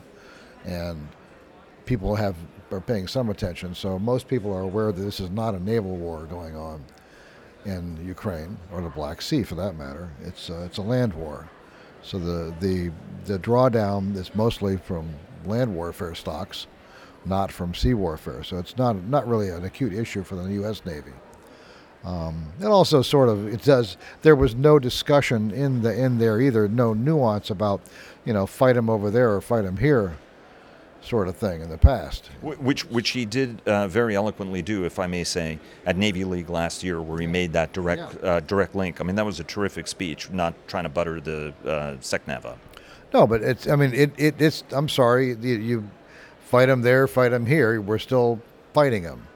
[0.65, 1.07] and
[1.85, 2.37] people have
[2.71, 3.75] are paying some attention.
[3.75, 6.85] So most people are aware that this is not a naval war going on
[7.65, 10.11] in Ukraine or the Black Sea, for that matter.
[10.23, 11.49] It's uh, it's a land war
[12.05, 12.93] so the, the,
[13.25, 15.15] the drawdown is mostly from
[15.47, 16.67] land warfare stocks,
[17.25, 18.43] not from sea warfare.
[18.45, 20.85] So it's not, not really an acute issue for the U.S.
[20.85, 21.13] Navy.
[22.05, 23.97] Um, it also sort of it does.
[24.21, 26.69] There was no discussion in the in there either.
[26.69, 27.81] No nuance about,
[28.27, 30.19] you know, fight them over there or fight them here
[31.05, 32.27] sort of thing in the past.
[32.41, 36.49] Which, which he did uh, very eloquently do, if I may say, at Navy League
[36.49, 38.29] last year, where he made that direct yeah.
[38.29, 39.01] uh, direct link.
[39.01, 40.31] I mean, that was a terrific speech.
[40.31, 42.57] Not trying to butter the uh, SECNAV
[43.13, 43.69] No, but it's.
[43.69, 44.65] I mean, it, it it's.
[44.71, 45.35] I'm sorry.
[45.35, 45.91] You, you
[46.41, 47.81] fight them there, fight them here.
[47.81, 48.41] We're still
[48.73, 49.27] fighting them,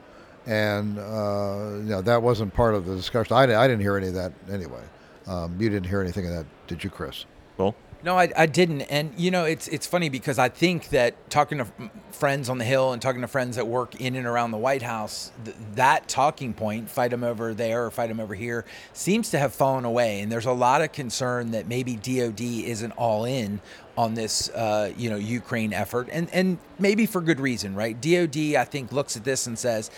[0.45, 3.35] and uh, you know that wasn't part of the discussion.
[3.35, 4.83] I, I didn't hear any of that anyway.
[5.27, 7.25] Um, you didn't hear anything of that, did you, Chris?
[7.57, 7.75] Well.
[8.01, 8.81] No, I, I didn't.
[8.83, 11.67] And, you know, it's it's funny because I think that talking to
[12.11, 14.81] friends on the Hill and talking to friends that work in and around the White
[14.81, 19.31] House, th- that talking point, fight them over there or fight them over here, seems
[19.31, 20.21] to have fallen away.
[20.21, 23.59] And there's a lot of concern that maybe DOD isn't all in
[23.97, 26.07] on this, uh, you know, Ukraine effort.
[26.09, 27.99] And, and maybe for good reason, right?
[27.99, 29.91] DOD, I think, looks at this and says,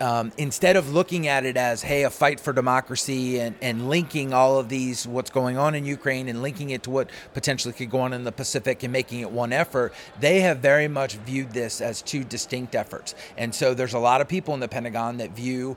[0.00, 4.32] um, instead of looking at it as, hey, a fight for democracy and, and linking
[4.32, 7.90] all of these, what's going on in Ukraine and linking it to what potentially could
[7.90, 11.52] go on in the Pacific and making it one effort, they have very much viewed
[11.52, 13.14] this as two distinct efforts.
[13.36, 15.76] And so there's a lot of people in the Pentagon that view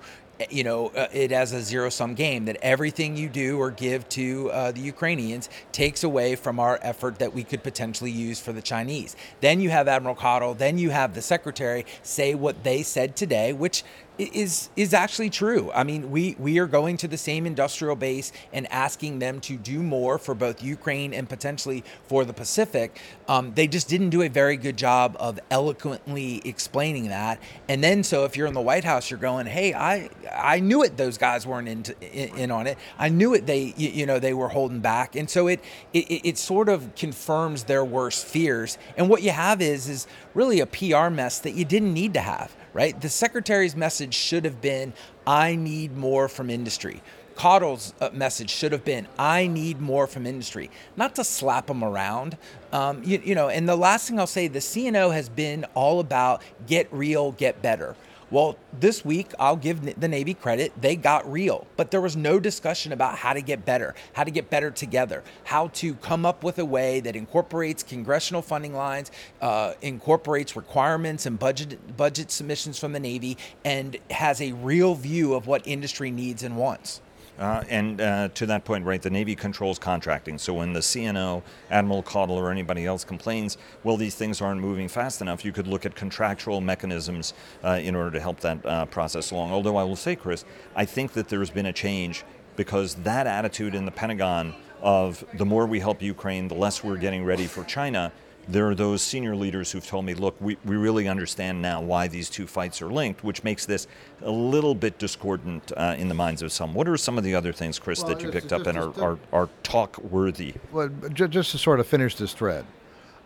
[0.50, 4.08] you know, uh, it as a zero sum game that everything you do or give
[4.10, 8.54] to uh, the Ukrainians takes away from our effort that we could potentially use for
[8.54, 9.16] the Chinese.
[9.42, 13.52] Then you have Admiral Caudle, then you have the secretary say what they said today,
[13.52, 13.84] which
[14.20, 15.72] is is actually true.
[15.74, 19.56] I mean, we we are going to the same industrial base and asking them to
[19.56, 23.00] do more for both Ukraine and potentially for the Pacific.
[23.28, 27.40] Um, they just didn't do a very good job of eloquently explaining that.
[27.70, 30.84] And then, so if you're in the White House, you're going, "Hey, I I knew
[30.84, 30.98] it.
[30.98, 32.78] Those guys weren't in, in, in on it.
[32.98, 33.46] I knew it.
[33.46, 35.62] They you, you, know they were holding back." And so it,
[35.94, 38.78] it it sort of confirms their worst fears.
[38.98, 42.22] And what you have is is really a PR mess that you didn't need to
[42.22, 43.00] have right?
[43.00, 44.94] The secretary's message should have been,
[45.26, 47.02] I need more from industry.
[47.36, 51.86] Caudle's uh, message should have been, I need more from industry, not to slap them
[51.86, 52.38] around.
[52.74, 56.02] Um, you, you know, and the last thing I'll say, the CNO has been all
[56.02, 57.96] about get real, get better.
[58.32, 60.72] Well, this week, I'll give the Navy credit.
[60.80, 64.30] They got real, but there was no discussion about how to get better, how to
[64.30, 69.10] get better together, how to come up with a way that incorporates congressional funding lines,
[69.42, 75.34] uh, incorporates requirements and budget, budget submissions from the Navy, and has a real view
[75.34, 77.02] of what industry needs and wants.
[77.40, 80.38] Uh, and uh, to that point, right, the Navy controls contracting.
[80.38, 84.90] So when the CNO, Admiral Caudle, or anybody else complains, well, these things aren't moving
[84.90, 87.34] fast enough, you could look at contractual mechanisms
[87.64, 89.52] uh, in order to help that uh, process along.
[89.52, 90.44] Although I will say, Chris,
[90.76, 92.26] I think that there's been a change
[92.58, 96.98] because that attitude in the Pentagon of the more we help Ukraine, the less we're
[96.98, 98.12] getting ready for China
[98.50, 102.08] there are those senior leaders who've told me, look, we, we really understand now why
[102.08, 103.86] these two fights are linked, which makes this
[104.24, 106.74] a little bit discordant uh, in the minds of some.
[106.74, 109.00] What are some of the other things, Chris, well, that you picked up and are,
[109.02, 110.56] are, are talk worthy?
[110.72, 112.66] Well, just to sort of finish this thread.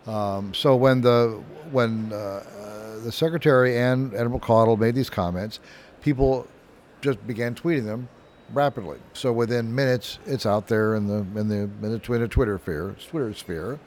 [0.06, 5.60] Um, so when the when uh, uh, the secretary and Admiral Caudle made these comments,
[6.02, 6.46] people
[7.00, 8.08] just began tweeting them
[8.52, 8.98] rapidly.
[9.12, 12.96] So within minutes, it's out there in the in the in the Twitter Twitter sphere,
[13.08, 13.78] Twitter sphere,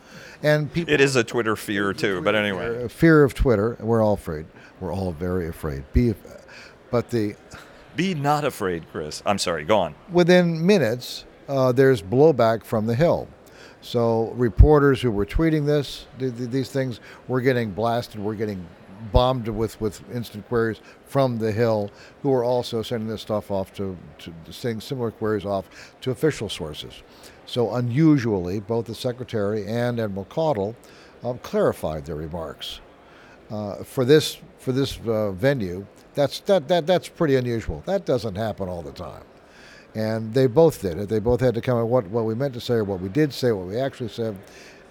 [0.43, 0.93] and people.
[0.93, 2.88] It is a Twitter fear too, but anyway.
[2.88, 3.78] Fear of Twitter.
[3.80, 4.45] We're all afraid.
[4.80, 5.84] We're all very afraid.
[5.93, 6.14] Be,
[6.91, 7.36] but the.
[7.95, 9.24] Be not afraid, Chris.
[9.26, 9.64] I'm sorry.
[9.64, 9.95] Go on.
[10.12, 13.28] Within minutes, uh, there's blowback from the Hill.
[13.82, 18.20] So reporters who were tweeting this, these things, were getting blasted.
[18.20, 18.66] We're getting
[19.12, 21.91] bombed with, with instant queries from the Hill,
[22.22, 26.50] who are also sending this stuff off to, to sending similar queries off to official
[26.50, 27.02] sources.
[27.45, 30.76] So unusually, both the Secretary and Admiral Caudle
[31.24, 32.82] um, clarified their remarks.
[33.50, 37.82] Uh, for this for this uh, venue, that's that, that that's pretty unusual.
[37.86, 39.24] That doesn't happen all the time.
[39.95, 41.10] And they both did it.
[41.10, 43.08] They both had to come up what what we meant to say or what we
[43.08, 44.38] did say, what we actually said,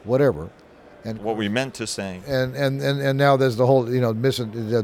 [0.04, 0.48] whatever.
[1.04, 2.20] And what we meant to say.
[2.26, 4.40] And and, and, and now there's the whole you know mis-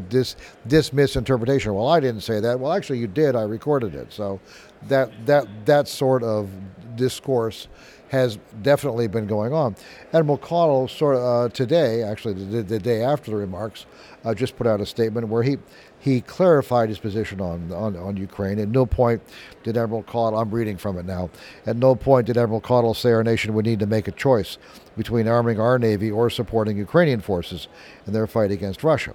[0.09, 1.75] this this misinterpretation.
[1.75, 2.61] Well, I didn't say that.
[2.61, 3.35] Well, actually, you did.
[3.35, 4.13] I recorded it.
[4.13, 4.41] So
[4.89, 6.51] that that that sort of
[6.97, 7.69] discourse
[8.13, 9.75] has definitely been going on.
[10.13, 13.87] Admiral Caudle, sort of uh, today, actually the, the, day after the remarks,
[14.23, 15.57] uh, just put out a statement where he
[16.03, 18.59] he clarified his position on, on, on Ukraine.
[18.59, 19.23] At no point
[19.63, 21.31] did Admiral Caudle, I'm reading from it now,
[21.65, 24.59] at no point did Admiral Caudle say our nation would need to make a choice
[24.97, 27.69] between arming our Navy or supporting Ukrainian forces
[28.05, 29.15] in their fight against Russia.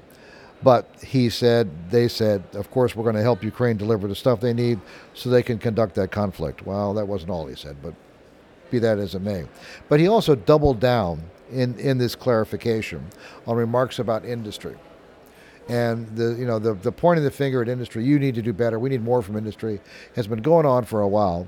[0.63, 4.39] But he said, they said, of course, we're going to help Ukraine deliver the stuff
[4.39, 4.79] they need
[5.13, 6.65] so they can conduct that conflict.
[6.65, 7.95] Well, that wasn't all he said, but
[8.71, 9.45] be that as it may.
[9.89, 11.21] But he also doubled down
[11.51, 13.05] in, in this clarification
[13.45, 14.77] on remarks about industry.
[15.69, 18.53] And the you know the the pointing the finger at industry, you need to do
[18.53, 18.79] better.
[18.79, 19.81] We need more from industry,
[20.15, 21.47] has been going on for a while.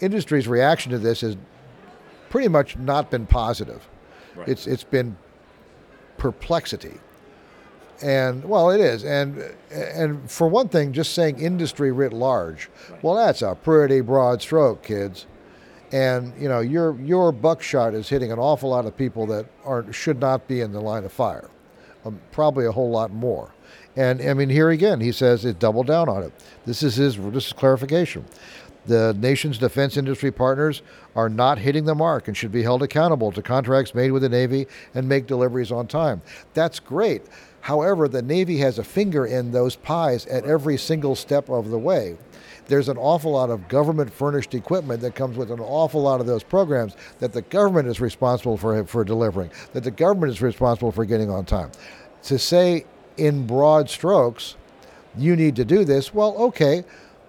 [0.00, 1.36] Industry's reaction to this has
[2.30, 3.88] pretty much not been positive.
[4.36, 4.48] Right.
[4.48, 5.16] It's it's been
[6.18, 7.00] perplexity.
[8.00, 9.04] And well, it is.
[9.04, 13.02] And and for one thing, just saying industry writ large, right.
[13.02, 15.26] well, that's a pretty broad stroke, kids.
[15.90, 19.92] And you know, your your buckshot is hitting an awful lot of people that are
[19.92, 21.50] should not be in the line of fire
[22.04, 23.52] um, probably a whole lot more.
[23.96, 26.32] And I mean, here again, he says it doubled down on it.
[26.64, 28.24] This is his this is clarification.
[28.86, 30.82] The nation's defense industry partners
[31.14, 34.28] are not hitting the mark and should be held accountable to contracts made with the
[34.28, 36.20] Navy and make deliveries on time.
[36.54, 37.22] That's great.
[37.60, 41.78] However, the Navy has a finger in those pies at every single step of the
[41.78, 42.16] way
[42.66, 46.26] there's an awful lot of government furnished equipment that comes with an awful lot of
[46.26, 50.92] those programs that the government is responsible for, for delivering, that the government is responsible
[50.92, 51.70] for getting on time.
[52.24, 52.86] To say
[53.16, 54.56] in broad strokes,
[55.16, 56.84] you need to do this, well, okay,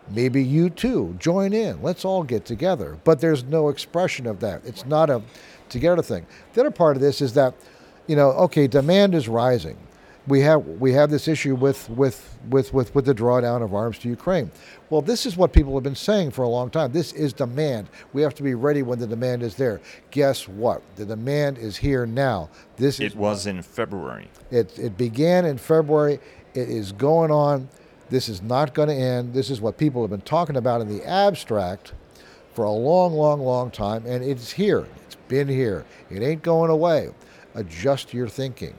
[0.10, 1.82] maybe you too join in.
[1.82, 2.98] Let's all get together.
[3.04, 4.62] But there's no expression of that.
[4.66, 5.22] It's not a
[5.70, 6.26] together thing.
[6.54, 7.56] The other part of this is that,
[8.08, 9.78] you know, okay, demand is rising
[10.28, 13.98] we have we have this issue with with with with with the drawdown of arms
[14.00, 14.52] to Ukraine.
[14.90, 16.92] Well, this is what people have been saying for a long time.
[16.92, 17.90] This is demand.
[18.14, 19.82] We have to be ready when the demand is there.
[20.12, 20.82] Guess what?
[20.96, 22.50] The demand is here now.
[22.78, 24.30] This it was in February.
[24.52, 26.20] It it began in February.
[26.54, 27.68] It is going on.
[28.10, 29.34] This is not going to end.
[29.34, 31.94] This is what people have been talking about in the abstract
[32.54, 34.86] for a long, long, long time, and it's here.
[35.06, 35.86] It's been here.
[36.12, 37.10] It ain't going away.
[37.56, 38.76] Adjust your thinking.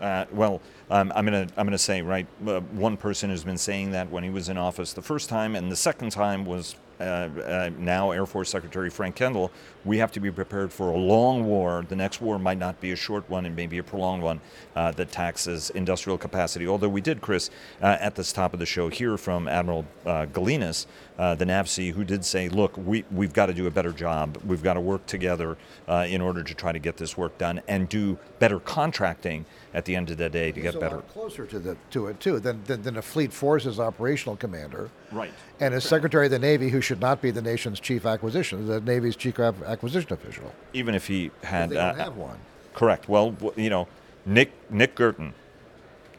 [0.00, 0.60] Uh, well,
[0.90, 2.26] um, I'm gonna I'm gonna say right.
[2.46, 5.56] Uh, one person has been saying that when he was in office the first time,
[5.56, 9.50] and the second time was uh, uh, now Air Force Secretary Frank Kendall,
[9.84, 11.84] we have to be prepared for a long war.
[11.88, 14.40] The next war might not be a short one, and maybe a prolonged one
[14.74, 16.66] uh, that taxes industrial capacity.
[16.66, 17.50] Although we did, Chris,
[17.82, 20.86] uh, at the top of the show, hear from Admiral uh, Galinis,
[21.18, 24.38] uh, the NAVSEA, who did say, "Look, we we've got to do a better job.
[24.46, 25.56] We've got to work together
[25.88, 29.44] uh, in order to try to get this work done and do better contracting."
[29.74, 30.96] At the end of the day, to He's get a better.
[30.96, 34.88] lot closer to the to it too than, than than a fleet forces operational commander.
[35.12, 35.30] Right.
[35.60, 38.80] And a Secretary of the Navy, who should not be the nation's chief acquisition, the
[38.80, 40.50] Navy's chief acquisition official.
[40.72, 42.38] Even if he had, They don't uh, have one.
[42.72, 43.06] Correct.
[43.06, 43.86] Well, you know,
[44.24, 45.34] Nick Nick Guertin,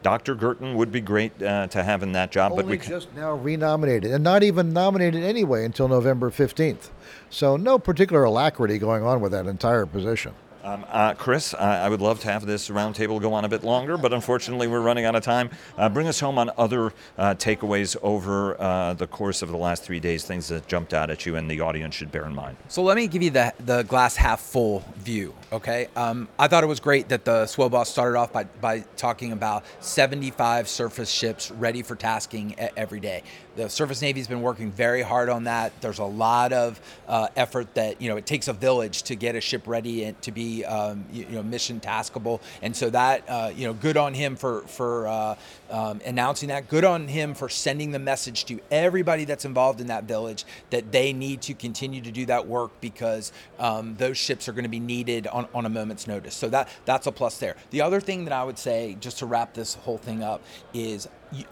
[0.02, 0.34] Dr.
[0.36, 3.12] Guertin would be great uh, to have in that job, but Only we c- just
[3.14, 6.90] now renominated, and not even nominated anyway until November fifteenth.
[7.30, 10.34] So no particular alacrity going on with that entire position.
[10.68, 13.64] Um, uh, Chris, I I would love to have this roundtable go on a bit
[13.64, 15.48] longer, but unfortunately we're running out of time.
[15.78, 19.82] Uh, bring us home on other uh, takeaways over uh, the course of the last
[19.82, 22.56] three days, things that jumped out at you and the audience should bear in mind.
[22.68, 25.34] So let me give you the the glass half full view.
[25.52, 28.80] Okay, um, I thought it was great that the SWO boss started off by, by
[28.96, 33.22] talking about 75 surface ships ready for tasking every day.
[33.58, 35.72] The Surface Navy's been working very hard on that.
[35.80, 39.34] There's a lot of uh, effort that you know it takes a village to get
[39.34, 43.28] a ship ready and to be um, you, you know mission taskable, and so that
[43.28, 45.34] uh, you know good on him for for uh,
[45.70, 46.68] um, announcing that.
[46.68, 50.92] Good on him for sending the message to everybody that's involved in that village that
[50.92, 54.68] they need to continue to do that work because um, those ships are going to
[54.68, 56.36] be needed on, on a moment's notice.
[56.36, 57.56] So that that's a plus there.
[57.70, 61.08] The other thing that I would say, just to wrap this whole thing up, is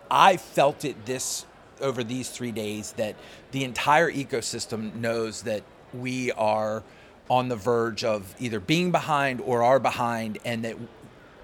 [0.08, 1.46] I felt it this
[1.80, 3.16] over these three days that
[3.52, 5.62] the entire ecosystem knows that
[5.94, 6.82] we are
[7.28, 10.76] on the verge of either being behind or are behind, and that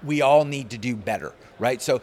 [0.03, 1.81] we all need to do better, right?
[1.81, 2.01] So,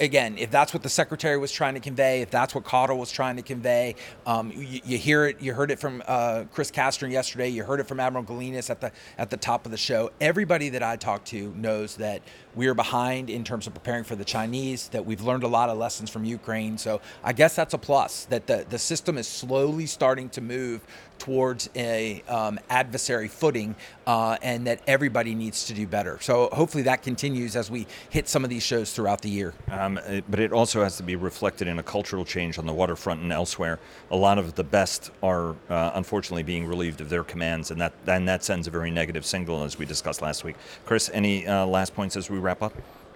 [0.00, 3.10] again, if that's what the secretary was trying to convey, if that's what Caudle was
[3.10, 3.96] trying to convey,
[4.26, 5.40] um, you, you hear it.
[5.40, 7.48] You heard it from uh, Chris Kastner yesterday.
[7.48, 10.10] You heard it from Admiral Galinis at the at the top of the show.
[10.20, 12.22] Everybody that I talk to knows that
[12.58, 14.88] we are behind in terms of preparing for the Chinese.
[14.88, 16.76] That we've learned a lot of lessons from Ukraine.
[16.76, 18.24] So I guess that's a plus.
[18.24, 20.80] That the the system is slowly starting to move
[21.18, 23.74] towards a um, adversary footing,
[24.06, 26.18] uh, and that everybody needs to do better.
[26.20, 29.52] So hopefully that continues as we hit some of these shows throughout the year.
[29.70, 29.98] Um,
[30.28, 33.32] but it also has to be reflected in a cultural change on the waterfront and
[33.32, 33.78] elsewhere.
[34.10, 37.92] A lot of the best are uh, unfortunately being relieved of their commands, and that
[38.06, 40.56] and that sends a very negative signal, as we discussed last week.
[40.86, 42.74] Chris, any uh, last points as we wrap up?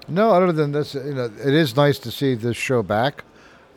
[0.08, 3.24] No, other than this, you know, it is nice to see this show back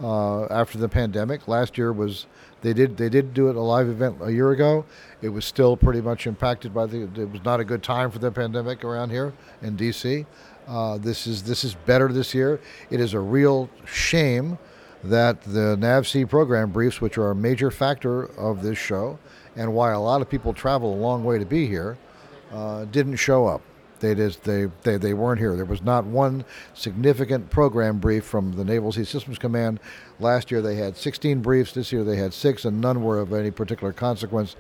[0.02, 1.48] uh, after the pandemic.
[1.48, 2.26] Last year was
[2.62, 4.86] they did they did do it a live event a year ago.
[5.22, 7.04] It was still pretty much impacted by the.
[7.04, 10.26] It was not a good time for the pandemic around here in DC.
[10.68, 12.60] Uh, this is this is better this year.
[12.90, 14.58] It is a real shame
[15.04, 19.20] that the NAVSEA program briefs, which are a major factor of this show,
[19.56, 21.98] and why a lot of people travel a long way to be here,
[22.52, 23.62] uh, didn't show up.
[24.06, 25.56] They just they, they they weren't here.
[25.56, 26.46] There was not one
[26.76, 29.80] significant program brief from the Naval Sea Systems Command.
[30.20, 31.72] Last year they had 16 briefs.
[31.72, 34.56] This year they had six, and none were of any particular consequence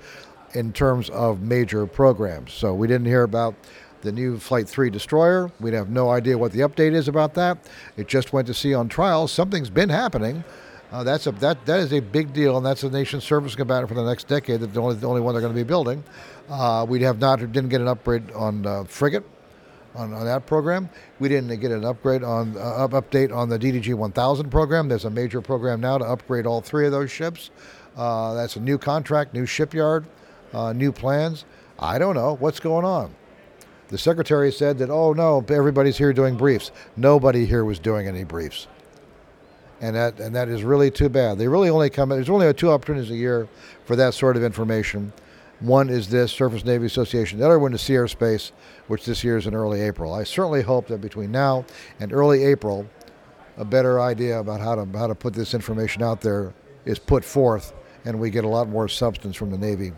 [0.54, 2.54] in terms of major programs.
[2.54, 3.54] So we didn't hear about
[4.02, 5.52] the new Flight 3 destroyer.
[5.60, 7.60] We have no idea what the update is about that.
[7.98, 9.28] It just went to sea on trial.
[9.28, 10.44] Something's been happening.
[10.92, 13.90] Uh, that's a that that is a big deal, and that's a nation's surface combatant
[13.90, 14.62] for the next decade.
[14.62, 16.04] That's the only the only one they're going to be building.
[16.50, 19.24] Uh, we have not didn't get an upgrade on uh, frigate
[19.96, 20.90] on, on that program.
[21.20, 24.88] We didn't get an upgrade on uh, up, update on the DDG 1000 program.
[24.88, 27.52] There's a major program now to upgrade all three of those ships.
[27.96, 30.06] Uh, that's a new contract, new shipyard,
[30.54, 31.46] uh, new plans.
[31.80, 33.14] I don't know what's going on.
[33.88, 36.72] The secretary said that oh no, everybody's here doing briefs.
[36.98, 38.68] Nobody here was doing any briefs
[39.82, 41.38] and that and that is really too bad.
[41.38, 42.10] They really only come.
[42.10, 43.48] There's only two opportunities a year
[43.86, 45.12] for that sort of information.
[45.62, 47.40] One is this Surface Navy Association.
[47.40, 48.52] The other one is Sea Air Space,
[48.88, 50.14] which this year is in early April.
[50.14, 51.66] I certainly hope that between now
[52.00, 52.86] and early April,
[53.58, 56.54] a better idea about how to how to put this information out there
[56.84, 59.94] is put forth, and we get a lot more substance from the Navy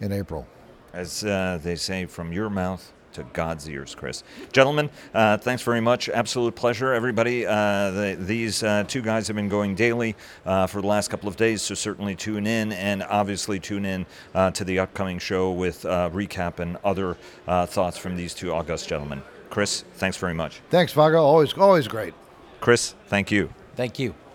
[0.00, 0.46] in April.
[0.92, 4.22] As uh, they say, from your mouth to God's ears, Chris.
[4.52, 6.08] Gentlemen, uh, thanks very much.
[6.08, 7.46] Absolute pleasure, everybody.
[7.46, 11.28] Uh, the, these uh, two guys have been going daily uh, for the last couple
[11.28, 15.52] of days, so certainly tune in and obviously tune in uh, to the upcoming show
[15.52, 19.22] with uh, recap and other uh, thoughts from these two august gentlemen.
[19.50, 20.60] Chris, thanks very much.
[20.70, 21.22] Thanks, Vago.
[21.22, 22.14] Always always great.
[22.60, 23.52] Chris, thank you.
[23.74, 24.14] Thank you.